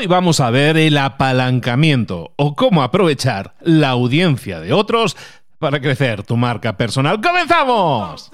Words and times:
Hoy 0.00 0.06
vamos 0.06 0.40
a 0.40 0.48
ver 0.48 0.78
el 0.78 0.96
apalancamiento 0.96 2.32
o 2.36 2.56
cómo 2.56 2.82
aprovechar 2.82 3.52
la 3.60 3.90
audiencia 3.90 4.58
de 4.58 4.72
otros 4.72 5.14
para 5.58 5.78
crecer 5.78 6.22
tu 6.22 6.38
marca 6.38 6.74
personal. 6.78 7.20
¡Comenzamos! 7.20 8.30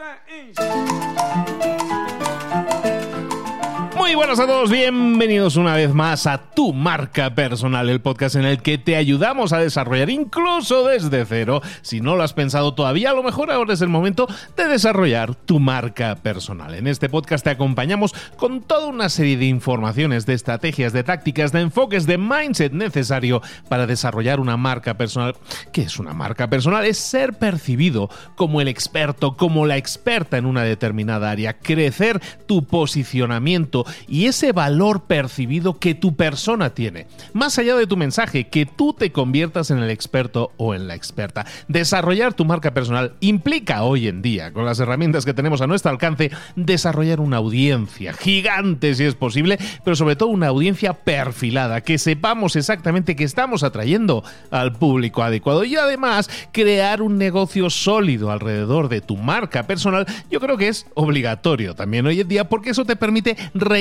Muy 4.07 4.15
buenas 4.15 4.39
a 4.39 4.47
todos, 4.47 4.71
bienvenidos 4.71 5.57
una 5.57 5.75
vez 5.75 5.93
más 5.93 6.29
a 6.29 6.39
Tu 6.39 6.73
Marca 6.73 7.35
Personal, 7.35 7.91
el 7.91 8.01
podcast 8.01 8.37
en 8.37 8.45
el 8.45 8.63
que 8.63 8.79
te 8.79 8.95
ayudamos 8.95 9.53
a 9.53 9.59
desarrollar 9.59 10.11
incluso 10.11 10.87
desde 10.87 11.27
cero. 11.27 11.61
Si 11.83 12.01
no 12.01 12.15
lo 12.15 12.23
has 12.23 12.33
pensado 12.33 12.73
todavía, 12.73 13.11
a 13.11 13.15
lo 13.15 13.25
mejor 13.25 13.51
ahora 13.51 13.75
es 13.75 13.81
el 13.81 13.89
momento 13.89 14.29
de 14.57 14.69
desarrollar 14.69 15.35
tu 15.35 15.59
marca 15.59 16.15
personal. 16.15 16.77
En 16.77 16.87
este 16.87 17.09
podcast 17.09 17.43
te 17.43 17.51
acompañamos 17.51 18.15
con 18.37 18.63
toda 18.63 18.87
una 18.87 19.09
serie 19.09 19.39
de 19.39 19.47
informaciones, 19.47 20.25
de 20.25 20.35
estrategias, 20.35 20.93
de 20.93 21.03
tácticas, 21.03 21.51
de 21.51 21.63
enfoques, 21.63 22.07
de 22.07 22.17
mindset 22.17 22.73
necesario 22.73 23.43
para 23.69 23.89
desarrollar 23.89 24.39
una 24.39 24.57
marca 24.57 24.97
personal. 24.97 25.35
¿Qué 25.73 25.83
es 25.83 25.99
una 25.99 26.15
marca 26.15 26.49
personal? 26.49 26.85
Es 26.85 26.99
ser 26.99 27.33
percibido 27.41 28.09
como 28.37 28.61
el 28.61 28.69
experto, 28.69 29.37
como 29.37 29.67
la 29.67 29.79
experta 29.79 30.39
en 30.39 30.47
una 30.47 30.63
determinada 30.63 31.29
área, 31.29 31.59
crecer 31.59 32.21
tu 32.47 32.65
posicionamiento 32.67 33.85
y 34.09 34.27
ese 34.27 34.53
valor 34.53 35.05
percibido 35.05 35.79
que 35.79 35.95
tu 35.95 36.17
persona 36.17 36.71
tiene. 36.71 37.07
Más 37.33 37.59
allá 37.59 37.77
de 37.77 37.87
tu 37.87 37.97
mensaje, 37.97 38.49
que 38.49 38.67
tú 38.67 38.93
te 38.93 39.13
conviertas 39.13 39.71
en 39.71 39.79
el 39.79 39.91
experto 39.91 40.53
o 40.57 40.75
en 40.75 40.89
la 40.89 40.95
experta. 40.95 41.47
Desarrollar 41.69 42.35
tu 42.35 42.45
marca 42.45 42.75
personal 42.75 43.15
implica 43.21 43.83
hoy 43.83 44.09
en 44.09 44.23
día, 44.23 44.53
con 44.53 44.65
las 44.65 44.81
herramientas 44.81 45.25
que 45.25 45.35
tenemos 45.35 45.61
a 45.61 45.67
nuestro 45.67 45.91
alcance, 45.91 46.31
desarrollar 46.55 47.21
una 47.21 47.39
audiencia 47.39 48.13
gigante 48.13 48.95
si 48.95 49.05
es 49.05 49.15
posible, 49.15 49.59
pero 49.85 49.97
sobre 49.97 50.17
todo 50.17 50.29
una 50.29 50.49
audiencia 50.49 50.93
perfilada, 50.93 51.81
que 51.81 51.99
sepamos 51.99 52.57
exactamente 52.57 53.17
que 53.17 53.25
estamos 53.25 53.63
atrayendo 53.63 54.25
al 54.51 54.73
público 54.73 55.23
adecuado 55.23 55.65
y 55.65 55.77
además 55.77 56.31
crear 56.53 57.03
un 57.03 57.19
negocio 57.19 57.71
sólido 57.71 58.31
alrededor 58.31 58.89
de 58.89 59.01
tu 59.01 59.17
marca 59.17 59.67
personal, 59.67 60.07
yo 60.31 60.41
creo 60.41 60.57
que 60.57 60.69
es 60.69 60.87
obligatorio 60.95 61.75
también 61.75 62.07
hoy 62.07 62.21
en 62.21 62.29
día 62.29 62.49
porque 62.49 62.71
eso 62.71 62.85
te 62.85 62.97
permite 62.97 63.37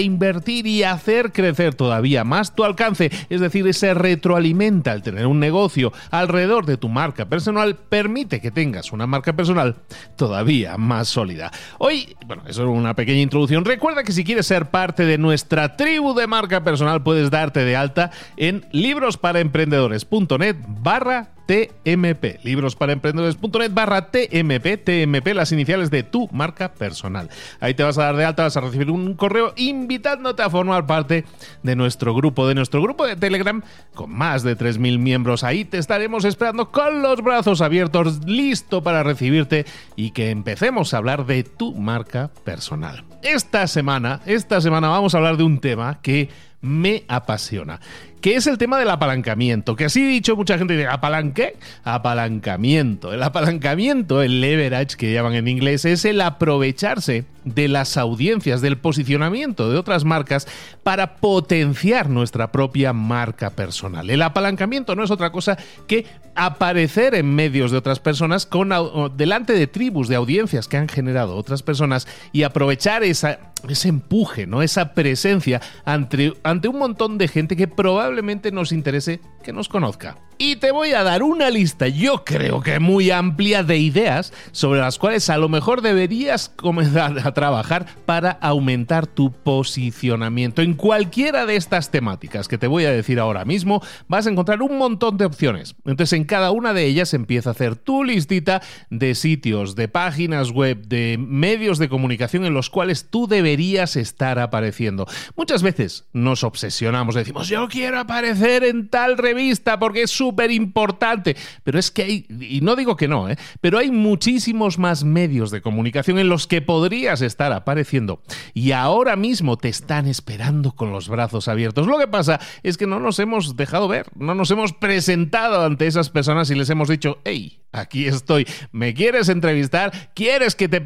reinvertir 0.06 0.68
y 0.68 0.84
hacer 0.84 1.32
crecer 1.32 1.74
todavía 1.74 2.24
más 2.24 2.54
tu 2.54 2.64
alcance, 2.64 3.10
es 3.30 3.42
decir, 3.42 3.74
se 3.74 3.96
retroalimenta 3.96 4.92
al 4.92 5.02
tener 5.02 5.26
un 5.26 5.40
negocio 5.40 5.92
alrededor 6.12 6.68
de 6.68 6.78
tu 6.78 6.90
marca 6.90 7.26
personal, 7.26 7.76
permite 7.76 8.40
que 8.40 8.52
tengas 8.52 8.92
una 8.92 9.08
marca 9.08 9.34
personal 9.34 9.78
todavía 10.16 10.78
más 10.78 11.08
sólida. 11.08 11.52
Hoy, 11.80 12.16
bueno, 12.28 12.44
eso 12.48 12.64
es 12.64 12.70
una 12.70 12.94
pequeña 12.94 13.22
introducción. 13.22 13.66
Recuerda 13.66 14.04
que 14.04 14.12
si 14.12 14.24
quieres 14.24 14.46
ser 14.46 14.70
parte 14.70 15.06
de 15.06 15.18
nuestra 15.18 15.76
tribu 15.76 16.14
de 16.14 16.28
marca 16.28 16.64
personal, 16.64 17.02
puedes 17.02 17.32
darte 17.32 17.66
de 17.66 17.76
alta 17.76 18.12
en 18.38 18.64
librosparaemprendedores.net 18.72 20.58
barra 20.68 21.35
TMP, 21.46 22.40
librosparaemprendedores.net 22.44 23.72
barra 23.74 24.10
TMP, 24.10 24.78
TMP, 24.84 25.34
las 25.34 25.52
iniciales 25.52 25.92
de 25.92 26.04
tu 26.04 26.28
marca 26.32 26.74
personal. 26.74 27.30
Ahí 27.60 27.74
te 27.74 27.84
vas 27.84 27.98
a 27.98 28.06
dar 28.06 28.16
de 28.16 28.26
alta, 28.26 28.44
vas 28.44 28.58
a 28.58 28.62
recibir 28.62 28.92
un 28.92 29.14
correo 29.14 29.54
invitándote 29.56 30.44
a 30.44 30.50
formar 30.50 30.86
parte 30.86 31.26
de 31.64 31.76
nuestro 31.76 32.14
grupo, 32.14 32.48
de 32.48 32.56
nuestro 32.56 32.82
grupo 32.82 33.06
de 33.06 33.16
Telegram, 33.16 33.62
con 33.94 34.12
más 34.12 34.44
de 34.44 34.58
3.000 34.58 35.00
miembros. 35.00 35.44
Ahí 35.44 35.66
te 35.66 35.78
estaremos 35.78 36.26
esperando 36.26 36.72
con 36.72 37.02
los 37.02 37.22
brazos 37.22 37.62
abiertos, 37.62 38.26
listo 38.26 38.84
para 38.84 39.04
recibirte 39.04 39.66
y 39.96 40.12
que 40.12 40.32
empecemos 40.32 40.94
a 40.94 40.98
hablar 40.98 41.26
de 41.26 41.44
tu 41.44 41.74
marca 41.74 42.32
personal. 42.44 43.04
Esta 43.26 43.66
semana, 43.66 44.22
esta 44.28 44.62
semana 44.62 44.88
vamos 44.88 45.16
a 45.16 45.18
hablar 45.18 45.36
de 45.36 45.44
un 45.44 45.58
tema 45.58 46.00
que 46.04 46.30
me 46.62 47.06
apasiona 47.08 47.80
que 48.26 48.36
es 48.36 48.48
el 48.48 48.58
tema 48.58 48.80
del 48.80 48.90
apalancamiento, 48.90 49.76
que 49.76 49.86
así 49.86 50.04
dicho 50.04 50.36
mucha 50.36 50.58
gente 50.58 50.76
dice, 50.76 50.88
¿apalanqué? 50.88 51.58
Apalancamiento. 51.84 53.14
El 53.14 53.22
apalancamiento, 53.22 54.24
el 54.24 54.42
leverage 54.42 54.98
que 54.98 55.14
llaman 55.14 55.36
en 55.36 55.48
inglés, 55.48 55.86
es 55.86 56.06
el 56.06 56.20
aprovecharse 56.22 57.26
de 57.44 57.68
las 57.68 57.98
audiencias, 57.98 58.62
del 58.62 58.80
posicionamiento 58.80 59.70
de 59.70 59.78
otras 59.78 60.06
marcas 60.06 60.48
para 60.82 61.18
potenciar 61.18 62.10
nuestra 62.10 62.52
propia 62.52 62.94
marca 62.94 63.52
personal. 63.52 64.10
El 64.10 64.24
apalancamiento 64.24 64.96
no 64.96 65.04
es 65.04 65.12
otra 65.12 65.32
cosa 65.32 65.56
que 65.86 66.08
aparecer 66.34 67.14
en 67.14 67.36
medios 67.36 67.70
de 67.70 67.78
otras 67.78 68.00
personas 68.00 68.48
con, 68.48 68.72
delante 69.16 69.54
de 69.54 69.68
tribus 69.68 70.08
de 70.08 70.16
audiencias 70.16 70.68
que 70.68 70.78
han 70.78 70.90
generado 70.90 71.36
otras 71.36 71.62
personas 71.62 72.08
y 72.32 72.42
aprovechar 72.42 73.04
esa, 73.16 73.40
ese 73.68 73.90
empuje, 73.90 74.46
¿no? 74.46 74.62
esa 74.62 74.94
presencia 74.94 75.62
ante, 75.86 76.34
ante 76.44 76.68
un 76.68 76.78
montón 76.78 77.18
de 77.18 77.28
gente 77.28 77.56
que 77.56 77.68
probablemente 77.68 78.52
nos 78.52 78.72
interese 78.72 79.22
que 79.44 79.54
nos 79.54 79.70
conozca. 79.70 80.18
Y 80.38 80.58
te 80.58 80.72
voy 80.72 80.92
a 80.92 81.04
dar 81.04 81.24
una 81.24 81.50
lista, 81.50 81.88
yo 81.88 82.26
creo 82.26 82.62
que 82.62 82.80
muy 82.80 83.12
amplia, 83.12 83.64
de 83.64 83.78
ideas 83.78 84.34
sobre 84.52 84.80
las 84.80 84.98
cuales 84.98 85.30
a 85.30 85.38
lo 85.38 85.50
mejor 85.50 85.82
deberías 85.82 86.50
comenzar 86.50 87.20
a 87.26 87.34
trabajar 87.34 87.86
para 88.06 88.32
aumentar 88.32 89.08
tu 89.08 89.32
posicionamiento. 89.32 90.62
En 90.62 90.74
cualquiera 90.74 91.46
de 91.46 91.56
estas 91.56 91.92
temáticas 91.92 92.48
que 92.48 92.58
te 92.58 92.68
voy 92.68 92.86
a 92.86 92.92
decir 92.92 93.20
ahora 93.20 93.46
mismo, 93.46 93.82
vas 94.08 94.26
a 94.26 94.30
encontrar 94.30 94.62
un 94.62 94.78
montón 94.78 95.18
de 95.18 95.26
opciones. 95.26 95.76
Entonces 95.86 96.14
en 96.14 96.26
cada 96.26 96.52
una 96.52 96.74
de 96.74 96.86
ellas 96.86 97.14
empieza 97.14 97.50
a 97.50 97.54
hacer 97.54 97.76
tu 97.76 98.04
listita 98.04 98.62
de 98.90 99.16
sitios, 99.16 99.76
de 99.76 99.88
páginas 99.88 100.52
web, 100.52 100.88
de 100.88 101.18
medios 101.20 101.78
de 101.78 101.90
comunicación 101.90 102.46
en 102.46 102.54
los 102.54 102.70
cuales 102.70 103.10
tú 103.10 103.28
deberías 103.28 103.96
estar 103.96 104.40
apareciendo. 104.40 105.08
Muchas 105.36 105.62
veces 105.62 106.06
nos 106.14 106.44
obsesionamos, 106.44 107.16
decimos, 107.16 107.48
yo 107.48 107.68
quiero 107.68 108.00
aparecer 108.00 108.64
en 108.64 108.90
tal 108.90 109.18
revista 109.18 109.80
porque 109.80 110.04
es 110.04 110.12
súper 110.26 110.52
importante. 110.52 111.36
Pero 111.64 111.78
es 111.78 111.92
que 111.92 112.04
hay, 112.04 112.26
y 112.40 112.62
no 112.62 112.76
digo 112.76 112.96
que 112.96 113.08
no, 113.08 113.30
¿eh? 113.30 113.38
pero 113.62 113.78
hay 113.78 113.92
muchísimos 113.92 114.80
más 114.80 115.04
medios 115.04 115.52
de 115.52 115.62
comunicación 115.62 116.18
en 116.18 116.30
los 116.30 116.48
que 116.48 116.62
podrías 116.62 117.22
estar 117.22 117.52
apareciendo 117.52 118.22
y 118.54 118.72
ahora 118.72 119.16
mismo 119.16 119.58
te 119.58 119.70
están 119.70 120.08
esperando 120.08 120.72
con 120.72 120.92
los 120.92 121.10
brazos 121.10 121.48
abiertos. 121.48 121.86
Lo 121.86 122.00
que 122.00 122.08
pasa 122.08 122.40
es 122.64 122.78
que 122.78 122.88
no 122.88 123.00
nos 123.00 123.20
hemos 123.20 123.56
dejado 123.56 123.88
ver, 123.88 124.08
no 124.16 124.34
nos 124.34 124.50
hemos 124.50 124.74
presentado 124.74 125.64
ante 125.64 125.86
esas 125.86 126.10
personas 126.10 126.50
y 126.50 126.56
les 126.56 126.70
hemos 126.72 126.90
dicho, 126.90 127.20
hey, 127.24 127.60
aquí 127.72 128.08
estoy, 128.08 128.48
¿me 128.72 128.94
quieres 128.94 129.30
entrevistar? 129.30 130.12
¿Quieres 130.16 130.56
que 130.56 130.68
te, 130.68 130.82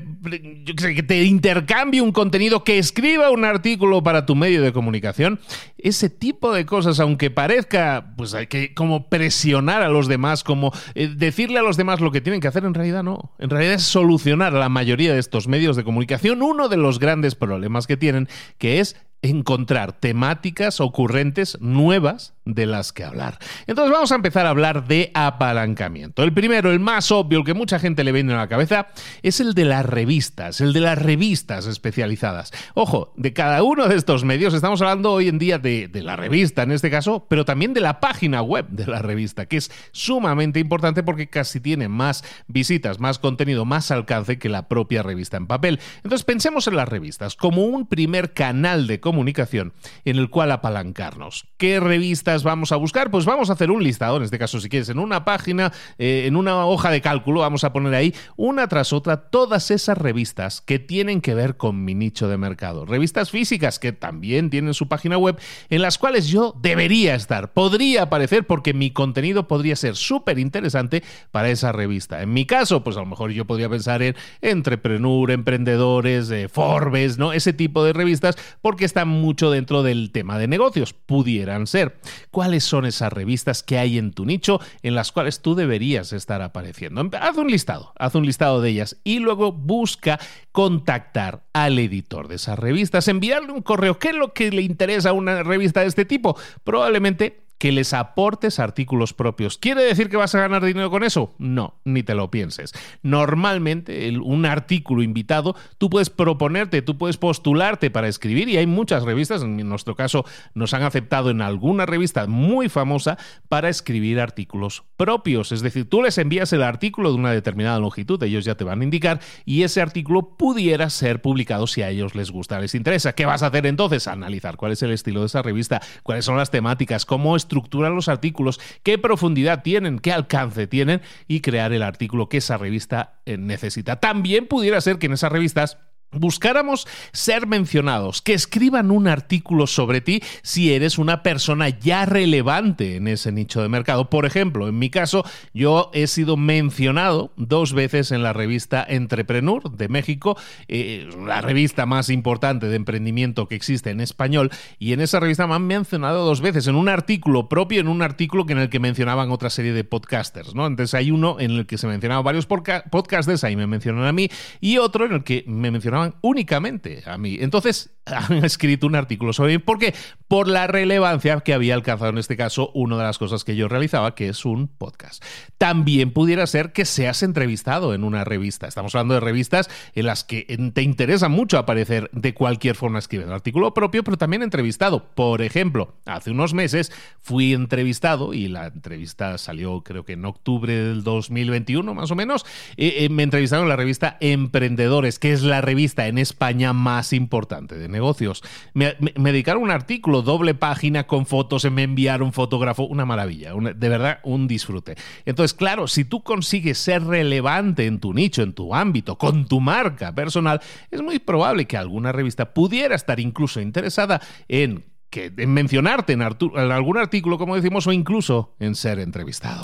que 0.95 1.03
te 1.03 1.23
intercambie 1.23 2.01
un 2.01 2.11
contenido, 2.11 2.63
que 2.63 2.78
escriba 2.78 3.29
un 3.29 3.45
artículo 3.45 4.03
para 4.03 4.25
tu 4.25 4.35
medio 4.35 4.61
de 4.61 4.73
comunicación? 4.73 5.39
Ese 5.78 6.09
tipo 6.09 6.53
de 6.53 6.66
cosas, 6.66 6.99
aunque 6.99 7.29
parezca, 7.31 8.13
pues 8.17 8.33
hay 8.33 8.47
que 8.47 8.73
como 8.73 9.07
presionar 9.29 9.84
a 9.84 9.90
los 9.90 10.07
demás, 10.07 10.44
como 10.44 10.73
eh, 10.95 11.07
decirle 11.16 11.59
a 11.59 11.62
los 11.62 11.78
demás 11.78 12.01
lo 12.01 12.12
que 12.12 12.19
tienen 12.19 12.41
que 12.41 12.47
hacer, 12.47 12.66
en 12.66 12.73
realidad 12.73 13.03
no. 13.03 13.31
En 13.38 13.51
realidad 13.51 13.75
es 13.75 13.84
solucionar 13.84 14.56
a 14.56 14.59
la 14.59 14.69
mayoría 14.69 15.13
de 15.13 15.19
estos 15.19 15.47
medios 15.47 15.75
de 15.75 15.84
comunicación 15.84 16.41
uno 16.41 16.67
de 16.67 16.78
los 16.78 16.97
grandes 16.97 17.35
problemas 17.35 17.85
que 17.85 17.95
tienen, 17.95 18.28
que 18.57 18.79
es 18.79 18.95
encontrar 19.22 19.94
temáticas 19.94 20.80
ocurrentes 20.80 21.57
nuevas 21.59 22.34
de 22.46 22.66
las 22.66 22.94
que 22.94 23.03
hablar. 23.03 23.38
Entonces 23.68 23.91
vamos 23.91 24.12
a 24.12 24.16
empezar 24.16 24.46
a 24.46 24.50
hablar 24.50 24.88
de 24.88 25.12
apalancamiento. 25.13 26.24
El 26.24 26.34
primero, 26.34 26.72
el 26.72 26.80
más 26.80 27.12
obvio, 27.12 27.40
el 27.40 27.46
que 27.46 27.53
mucha 27.53 27.79
gente 27.79 28.03
le 28.03 28.12
viene 28.12 28.34
a 28.34 28.38
la 28.38 28.47
cabeza, 28.47 28.88
es 29.22 29.40
el 29.40 29.53
de 29.53 29.66
las 29.66 29.85
revistas, 29.85 30.62
el 30.62 30.74
de 30.74 30.79
las 30.79 30.97
revistas 30.97 31.68
especializadas. 31.68 32.52
Ojo, 32.74 33.13
de 33.18 33.34
cada 33.34 33.62
uno 33.63 33.88
de 33.88 33.96
estos 33.96 34.24
medios 34.24 34.53
estamos 34.53 34.81
hablando 34.81 35.12
hoy 35.12 35.28
en 35.28 35.38
día 35.38 35.59
de, 35.59 35.88
de 35.88 36.02
la 36.02 36.16
revista 36.16 36.63
en 36.63 36.72
este 36.72 36.90
caso, 36.90 37.28
pero 37.29 37.46
también 37.46 37.74
de 37.74 37.81
la 37.81 38.00
página 38.00 38.41
web 38.41 38.68
de 38.69 38.88
la 38.88 39.02
revista, 39.02 39.46
que 39.46 39.58
es 39.58 39.72
sumamente 39.91 40.59
importante 40.59 41.03
porque 41.03 41.29
casi 41.29 41.59
tiene 41.59 41.88
más 41.88 42.24
visitas, 42.47 43.00
más 43.00 43.19
contenido, 43.19 43.66
más 43.66 43.91
alcance 43.91 44.40
que 44.40 44.50
la 44.50 44.68
propia 44.68 45.03
revista 45.03 45.38
en 45.38 45.47
papel. 45.47 45.79
Entonces 45.97 46.25
pensemos 46.25 46.68
en 46.68 46.75
las 46.75 46.90
revistas 46.90 47.35
como 47.35 47.66
un 47.66 47.85
primer 47.88 48.34
canal 48.34 48.88
de 48.88 49.00
comunicación 49.09 49.74
en 50.06 50.18
el 50.18 50.30
cual 50.30 50.52
apalancarnos. 50.52 51.47
¿Qué 51.58 51.80
revistas 51.80 52.44
vamos 52.44 52.72
a 52.72 52.75
buscar? 52.75 53.09
Pues 53.09 53.26
vamos 53.26 53.50
a 53.50 53.53
hacer 53.53 53.72
un 53.72 53.84
listado, 53.84 54.17
en 54.17 54.23
este 54.23 54.38
caso 54.38 54.59
si 54.59 54.70
quieres, 54.70 54.90
en 54.90 55.00
una 55.00 55.26
página, 55.26 55.73
eh, 55.97 56.26
en 56.28 56.35
una 56.35 56.64
hoja 56.67 56.91
de 56.91 57.02
cálculo, 57.02 57.40
vamos 57.40 57.64
a 57.64 57.73
poner 57.73 57.96
ahí 57.96 58.14
una 58.38 58.67
tras 58.67 58.94
otra 58.94 59.17
todas 59.32 59.72
esas 59.72 59.97
revistas 59.97 60.61
que 60.61 60.78
tienen 60.78 61.22
que 61.22 61.34
ver 61.34 61.58
con 61.58 61.84
mi 61.84 61.96
nicho 61.96 62.28
de 62.28 62.38
mercado. 62.38 62.85
Revistas 62.85 63.32
físicas 63.32 63.79
que 63.79 63.94
también 63.94 64.52
tienen 64.52 64.76
su 64.76 64.88
página 64.88 65.17
web, 65.17 65.40
en 65.72 65.82
las 65.82 65.97
cuales 65.97 66.28
yo 66.28 66.53
debería 66.62 67.16
estar, 67.16 67.52
podría 67.52 68.03
aparecer 68.03 68.46
porque 68.46 68.76
mi 68.76 68.91
contenido 68.91 69.47
podría 69.47 69.76
ser 69.76 69.96
súper 69.96 70.38
interesante 70.38 71.03
para 71.32 71.50
esa 71.50 71.72
revista. 71.72 72.22
En 72.22 72.32
mi 72.32 72.46
caso, 72.46 72.84
pues 72.84 72.96
a 72.96 73.00
lo 73.00 73.08
mejor 73.08 73.32
yo 73.32 73.46
podría 73.46 73.70
pensar 73.70 74.03
en 74.03 74.16
Entrepreneur, 74.41 75.32
Emprendedores, 75.32 76.29
eh, 76.29 76.47
Forbes, 76.47 77.17
¿no? 77.17 77.34
Ese 77.34 77.53
tipo 77.53 77.84
de 77.84 77.94
revistas, 77.94 78.35
porque 78.62 78.85
está 78.85 78.98
mucho 79.05 79.51
dentro 79.51 79.84
del 79.84 80.11
tema 80.11 80.37
de 80.37 80.47
negocios, 80.47 80.93
pudieran 80.93 81.67
ser. 81.67 81.99
¿Cuáles 82.31 82.63
son 82.63 82.85
esas 82.85 83.11
revistas 83.11 83.63
que 83.63 83.78
hay 83.78 83.97
en 83.97 84.11
tu 84.11 84.25
nicho 84.25 84.59
en 84.84 84.96
las 84.96 85.11
cuales 85.11 85.41
tú 85.41 85.55
deberías 85.55 86.13
estar 86.13 86.41
apareciendo? 86.41 87.07
Haz 87.19 87.37
un 87.37 87.49
listado, 87.49 87.93
haz 87.97 88.16
un 88.16 88.25
listado 88.25 88.61
de 88.61 88.69
ellas 88.69 88.97
y 89.03 89.19
luego 89.19 89.51
busca 89.51 90.19
contactar 90.51 91.43
al 91.53 91.79
editor 91.79 92.28
de 92.28 92.35
esas 92.35 92.57
revistas, 92.59 93.07
enviarle 93.07 93.51
un 93.51 93.61
correo. 93.61 93.99
¿Qué 93.99 94.09
es 94.09 94.16
lo 94.16 94.34
que 94.34 94.51
le 94.51 94.61
interesa 94.61 95.09
a 95.09 95.13
una 95.13 95.43
revista 95.43 95.81
de 95.81 95.87
este 95.87 96.05
tipo? 96.05 96.37
Probablemente 96.63 97.48
que 97.59 97.73
les 97.73 97.94
aportes 97.94 98.58
artículos 98.58 99.14
propios. 99.14 99.58
¿Quiere 99.58 99.84
decir 99.84 100.09
que 100.09 100.17
vas 100.17 100.34
a 100.34 100.40
ganar 100.40 100.64
dinero 100.64 100.90
con 100.90 101.03
eso? 101.03 101.35
No, 101.38 101.76
ni 101.84 102.03
te 102.03 102.16
lo 102.16 102.32
pienses. 102.32 102.73
Normalmente 103.03 104.17
un 104.17 104.46
artículo 104.46 105.03
invitado, 105.03 105.56
tú 105.78 105.90
puedes 105.90 106.09
proponerte, 106.09 106.82
tú 106.82 106.97
puedes 106.97 107.17
postularte 107.17 107.91
para 107.91 108.08
escribir 108.08 108.47
y 108.47 108.58
hay 108.58 108.66
muchas 108.66 109.03
revistas, 109.03 109.44
en 109.44 109.58
nuestro 109.67 109.96
caso 109.96 110.26
nos 110.53 110.73
han 110.73 110.84
aceptado 110.84 111.29
en 111.29 111.41
alguna 111.41 111.85
revista 111.85 112.26
muy 112.28 112.70
famosa 112.70 113.17
para 113.50 113.67
escribir 113.67 114.22
artículos 114.22 114.85
propios. 114.96 115.52
Es 115.52 115.62
decir, 115.62 115.90
tú 115.90 116.02
les 116.02 116.17
envías 116.17 116.53
el 116.53 116.64
artículo 116.64 117.09
de 117.09 117.17
una 117.17 117.34
determinada 117.34 117.78
longitud, 117.79 118.23
ellos 118.23 118.46
ya 118.46 118.55
te 118.55 118.64
van 118.64 118.79
a 118.79 118.84
indicar 118.85 119.20
y 119.44 119.64
ese 119.64 119.82
artículo 119.82 120.38
pudiera 120.38 120.90
ser 120.90 121.22
publicado 121.22 121.67
si 121.67 121.82
a 121.82 121.90
ellos 121.90 122.16
les 122.16 122.32
gusta, 122.32 122.58
les 122.62 122.73
interesa. 122.73 123.14
¿Qué 123.14 123.26
vas 123.26 123.44
a 123.44 123.47
hacer 123.47 123.66
entonces? 123.66 124.08
Analizar 124.08 124.55
cuál 124.55 124.72
es 124.72 124.82
el 124.82 124.91
estilo 124.91 125.20
de 125.20 125.26
esa 125.26 125.41
revista, 125.41 125.82
cuáles 126.03 126.23
son 126.23 126.38
las 126.38 126.52
temáticas, 126.52 127.05
cómo 127.05 127.35
es 127.35 127.48
estructuran 127.49 127.96
los 127.96 128.07
artículos, 128.07 128.59
qué 128.84 128.99
profundidad 128.99 129.63
tienen, 129.63 129.97
qué 129.97 130.13
alcance 130.13 130.67
tienen 130.67 131.01
y 131.28 131.41
crear 131.41 131.73
el 131.73 131.81
artículo 131.81 132.29
que 132.29 132.37
esa 132.37 132.57
revista 132.57 133.19
eh, 133.25 133.37
necesita. 133.37 133.99
También 133.99 134.46
pudiera 134.46 134.79
ser 134.79 134.99
que 134.99 135.07
en 135.07 135.13
esas 135.13 135.31
revistas 135.31 135.79
buscáramos 136.11 136.88
ser 137.11 137.47
mencionados, 137.47 138.22
que 138.22 138.34
escriban 138.34 138.91
un 138.91 139.08
artículo 139.08 139.67
sobre 139.67 140.02
ti 140.02 140.22
si 140.41 140.73
eres 140.73 140.97
una 140.97 141.23
persona 141.23 141.70
ya 141.70 142.06
relevante 142.06 142.96
en 142.96 143.08
ese 143.08 143.32
nicho 143.32 143.61
de 143.61 143.70
mercado. 143.70 144.09
Por 144.09 144.26
ejemplo, 144.26 144.67
en 144.67 144.79
mi 144.79 144.90
caso, 144.90 145.23
yo 145.53 145.91
he 145.94 146.08
sido 146.08 146.38
mencionado 146.38 147.32
dos 147.38 147.73
veces 147.73 148.11
en 148.11 148.23
la 148.23 148.34
revista 148.34 148.85
Entrepreneur 148.88 149.72
de 149.72 149.88
México, 149.88 150.38
eh, 150.67 151.08
la 151.26 151.41
revista 151.41 151.85
más 151.85 152.09
importante 152.09 152.67
de 152.67 152.76
emprendimiento 152.76 153.47
que 153.47 153.55
existe 153.55 153.91
en 153.91 154.02
español, 154.02 154.50
y 154.79 154.94
en 154.94 155.02
esa 155.02 155.20
revista 155.20 155.47
me 155.47 155.55
han 155.55 155.67
mencionado 155.67 156.26
dos 156.26 156.41
veces, 156.41 156.67
en 156.67 156.76
un 156.76 156.90
artículo 156.90 157.50
propio, 157.50 157.82
en 157.82 157.88
un 157.88 158.02
artículo 158.02 158.46
en 158.50 158.58
el 158.58 158.70
que 158.70 158.79
mencionaban 158.79 159.32
otra 159.32 159.50
serie 159.50 159.73
de 159.73 159.84
podcasters, 159.84 160.55
¿no? 160.55 160.66
Entonces 160.66 160.94
hay 160.94 161.12
uno 161.12 161.40
en 161.40 161.52
el 161.52 161.66
que 161.66 161.78
se 161.78 161.88
mencionaban 161.88 162.23
varios 162.23 162.46
podcasters, 162.46 163.44
ahí 163.44 163.55
me 163.55 163.67
mencionan 163.67 164.05
a 164.05 164.12
mí, 164.12 164.29
y 164.59 164.78
otro 164.78 165.05
en 165.05 165.14
el 165.14 165.23
que 165.23 165.44
me 165.47 165.72
mencionaban 165.72 165.98
únicamente 166.22 167.03
a 167.05 167.17
mí. 167.17 167.37
Entonces 167.40 167.98
han 168.17 168.44
escrito 168.46 168.88
un 168.88 168.96
artículo 168.96 169.34
sobre 169.34 169.53
mí. 169.53 169.59
¿Por 169.59 169.79
qué? 169.79 169.94
Por 170.28 170.47
la 170.47 170.67
relevancia 170.67 171.40
que 171.41 171.53
había 171.53 171.73
alcanzado 171.73 172.11
en 172.11 172.17
este 172.17 172.38
caso 172.38 172.72
una 172.73 172.97
de 172.97 173.03
las 173.03 173.17
cosas 173.17 173.44
que 173.44 173.56
yo 173.56 173.67
realizaba, 173.67 174.16
que 174.16 174.29
es 174.29 174.46
un 174.46 174.67
podcast. 174.67 175.23
También 175.58 176.11
pudiera 176.11 176.46
ser 176.47 176.72
que 176.72 176.85
seas 176.85 177.23
entrevistado 177.23 177.94
en 177.94 178.03
una 178.03 178.23
revista. 178.23 178.67
Estamos 178.67 178.96
hablando 178.96 179.16
de 179.16 179.20
revistas 179.20 179.70
en 179.96 180.06
las 180.06 180.23
que 180.23 180.46
te 180.73 180.82
interesa 180.82 181.29
mucho 181.29 181.58
aparecer 181.58 182.09
de 182.14 182.34
cualquier 182.34 182.76
forma 182.76 183.00
escribiendo 183.00 183.34
artículo 183.34 183.73
propio, 183.73 184.03
pero 184.03 184.17
también 184.17 184.44
entrevistado. 184.44 185.05
Por 185.16 185.41
ejemplo, 185.41 185.96
hace 186.05 186.32
unos 186.32 186.53
meses 186.53 186.91
fui 187.22 187.53
entrevistado 187.53 188.34
y 188.34 188.47
la 188.47 188.67
entrevista 188.67 189.38
salió 189.38 189.82
creo 189.82 190.05
que 190.05 190.14
en 190.14 190.26
octubre 190.26 190.73
del 190.73 191.03
2021 191.03 191.94
más 191.94 192.12
o 192.12 192.16
menos. 192.16 192.46
Eh, 192.78 192.96
eh, 193.00 193.09
me 193.09 193.23
entrevistaron 193.23 193.66
en 193.66 193.70
la 193.70 193.76
revista 193.76 194.17
Emprendedores, 194.20 195.20
que 195.20 195.32
es 195.32 195.41
la 195.41 195.62
revista 195.62 196.08
en 196.08 196.17
España 196.17 196.73
más 196.73 197.14
importante 197.14 197.76
de 197.76 197.88
negocios. 197.99 198.41
Me, 198.73 198.96
dedicaron 199.16 199.63
un 199.63 199.72
artículo, 199.72 200.22
doble 200.22 200.53
página 200.53 201.05
con 201.05 201.25
fotos, 201.25 201.69
me 201.69 201.84
enviaron 201.84 202.31
fotógrafo, 202.31 202.84
una 202.84 203.05
maravilla, 203.05 203.53
de 203.53 203.90
verdad 203.90 204.19
un 204.23 204.47
disfrute. 204.47 204.96
Entonces, 205.25 205.53
claro, 205.53 205.87
si 205.87 206.05
tú 206.05 206.23
consigues 206.23 206.78
ser 206.78 207.03
relevante 207.03 207.85
en 207.85 207.99
tu 207.99 208.13
nicho, 208.13 208.41
en 208.41 208.53
tu 208.53 208.73
ámbito, 208.73 209.17
con 209.17 209.46
tu 209.46 209.59
marca 209.59 210.16
personal, 210.16 210.61
es 210.90 211.01
muy 211.01 211.19
probable 211.19 211.66
que 211.66 211.78
alguna 211.78 212.11
revista 212.11 212.53
pudiera 212.53 212.96
estar 212.96 213.19
incluso 213.19 213.59
interesada 213.59 214.22
en 214.47 214.85
que 215.09 215.34
en 215.35 215.53
mencionarte 215.53 216.13
en, 216.13 216.22
en 216.22 216.72
algún 216.72 216.97
artículo, 216.97 217.37
como 217.37 217.55
decimos, 217.55 217.87
o 217.87 217.91
incluso 217.91 218.55
en 218.59 218.75
ser 218.75 218.99
entrevistado. 218.99 219.61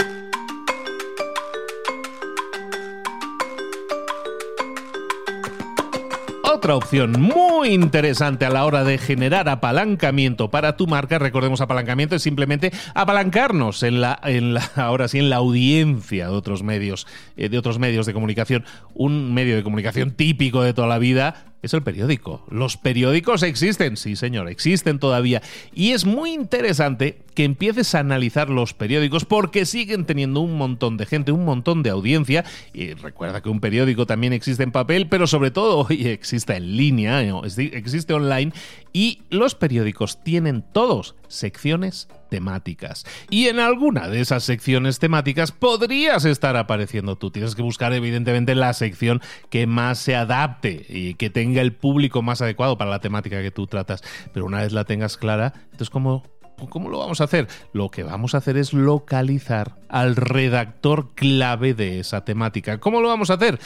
Otra 6.65 6.77
opción 6.77 7.21
muy 7.21 7.69
interesante 7.75 8.43
a 8.43 8.49
la 8.49 8.65
hora 8.65 8.83
de 8.83 8.97
generar 8.97 9.47
apalancamiento 9.49 10.49
para 10.49 10.75
tu 10.75 10.87
marca, 10.87 11.19
recordemos 11.19 11.61
apalancamiento 11.61 12.15
es 12.15 12.23
simplemente 12.23 12.71
apalancarnos 12.95 13.83
en 13.83 14.01
la, 14.01 14.19
en 14.23 14.55
la 14.55 14.61
ahora 14.75 15.07
sí 15.07 15.19
en 15.19 15.29
la 15.29 15.35
audiencia 15.35 16.25
de 16.25 16.33
otros 16.33 16.63
medios, 16.63 17.05
eh, 17.37 17.49
de 17.49 17.59
otros 17.59 17.77
medios 17.77 18.07
de 18.07 18.13
comunicación, 18.13 18.65
un 18.95 19.31
medio 19.31 19.55
de 19.55 19.61
comunicación 19.61 20.09
típico 20.09 20.63
de 20.63 20.73
toda 20.73 20.87
la 20.87 20.97
vida 20.97 21.53
es 21.61 21.73
el 21.73 21.81
periódico. 21.81 22.45
Los 22.49 22.77
periódicos 22.77 23.43
existen, 23.43 23.97
sí 23.97 24.15
señor, 24.15 24.49
existen 24.49 24.99
todavía. 24.99 25.41
Y 25.73 25.91
es 25.91 26.05
muy 26.05 26.31
interesante 26.31 27.19
que 27.33 27.43
empieces 27.43 27.95
a 27.95 27.99
analizar 27.99 28.49
los 28.49 28.73
periódicos 28.73 29.25
porque 29.25 29.65
siguen 29.65 30.05
teniendo 30.05 30.41
un 30.41 30.57
montón 30.57 30.97
de 30.97 31.05
gente, 31.05 31.31
un 31.31 31.43
montón 31.43 31.83
de 31.83 31.89
audiencia. 31.89 32.45
Y 32.73 32.93
recuerda 32.93 33.41
que 33.41 33.49
un 33.49 33.59
periódico 33.59 34.05
también 34.05 34.33
existe 34.33 34.63
en 34.63 34.71
papel, 34.71 35.07
pero 35.07 35.27
sobre 35.27 35.51
todo 35.51 35.79
hoy 35.89 36.07
existe 36.07 36.55
en 36.55 36.77
línea, 36.77 37.21
existe 37.57 38.13
online. 38.13 38.53
Y 38.93 39.23
los 39.29 39.55
periódicos 39.55 40.23
tienen 40.23 40.63
todos 40.71 41.15
secciones 41.27 42.07
temáticas. 42.35 43.05
Y 43.29 43.47
en 43.47 43.61
alguna 43.61 44.09
de 44.09 44.19
esas 44.19 44.43
secciones 44.43 44.99
temáticas 44.99 45.53
podrías 45.53 46.25
estar 46.25 46.57
apareciendo 46.57 47.15
tú. 47.15 47.31
Tienes 47.31 47.55
que 47.55 47.61
buscar 47.61 47.93
evidentemente 47.93 48.55
la 48.55 48.73
sección 48.73 49.21
que 49.49 49.67
más 49.67 49.99
se 49.99 50.17
adapte 50.17 50.85
y 50.89 51.13
que 51.13 51.29
tenga 51.29 51.61
el 51.61 51.71
público 51.71 52.21
más 52.21 52.41
adecuado 52.41 52.77
para 52.77 52.91
la 52.91 52.99
temática 52.99 53.41
que 53.41 53.51
tú 53.51 53.67
tratas. 53.67 54.03
Pero 54.33 54.47
una 54.47 54.59
vez 54.59 54.73
la 54.73 54.83
tengas 54.83 55.15
clara, 55.15 55.53
entonces 55.63 55.89
¿cómo, 55.89 56.23
¿Cómo 56.69 56.89
lo 56.89 56.99
vamos 56.99 57.21
a 57.21 57.23
hacer? 57.23 57.47
Lo 57.71 57.89
que 57.89 58.03
vamos 58.03 58.35
a 58.35 58.39
hacer 58.39 58.57
es 58.57 58.73
localizar 58.73 59.75
al 59.87 60.17
redactor 60.17 61.15
clave 61.15 61.73
de 61.73 62.01
esa 62.01 62.25
temática. 62.25 62.81
¿Cómo 62.81 62.99
lo 62.99 63.07
vamos 63.07 63.29
a 63.29 63.35
hacer? 63.35 63.59